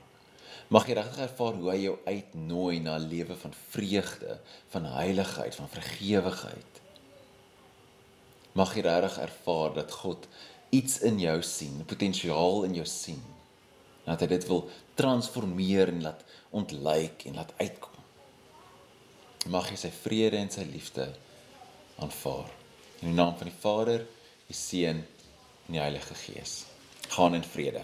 Mag 0.71 0.87
jy 0.87 0.95
regtig 0.95 1.25
ervaar 1.25 1.57
hoe 1.59 1.71
hy 1.71 1.79
jou 1.81 1.97
uitnooi 2.05 2.79
na 2.79 2.95
'n 2.97 3.09
lewe 3.09 3.35
van 3.35 3.53
vreugde, 3.69 4.39
van 4.69 4.85
heiligheid, 4.85 5.55
van 5.55 5.69
vergewigheid. 5.69 6.81
Mag 8.53 8.75
jy 8.75 8.81
regtig 8.81 9.17
ervaar 9.17 9.73
dat 9.73 9.91
God 9.91 10.27
iets 10.69 10.99
in 10.99 11.19
jou 11.19 11.41
sien, 11.41 11.85
potensiaal 11.85 12.63
in 12.63 12.73
jou 12.73 12.85
sien. 12.85 13.23
Dat 14.05 14.19
hy 14.19 14.27
dit 14.27 14.47
wil 14.47 14.69
transformeer 14.95 15.87
en 15.87 16.01
laat 16.01 16.23
ontlyk 16.49 17.25
en 17.25 17.35
laat 17.35 17.53
uitkom. 17.57 17.99
Mag 19.49 19.69
jy 19.69 19.75
sy 19.75 19.91
vrede 19.91 20.37
en 20.37 20.51
sy 20.51 20.63
liefde 20.63 21.07
aanvaar. 21.97 22.49
In 23.01 23.07
die 23.07 23.15
naam 23.15 23.37
van 23.37 23.47
die 23.47 23.59
Vader, 23.61 24.05
die 24.47 24.57
Seun 24.57 25.03
en 25.67 25.73
die 25.73 25.79
Heilige 25.79 26.15
Gees. 26.15 26.65
Gaan 27.09 27.35
in 27.35 27.43
vrede. 27.43 27.83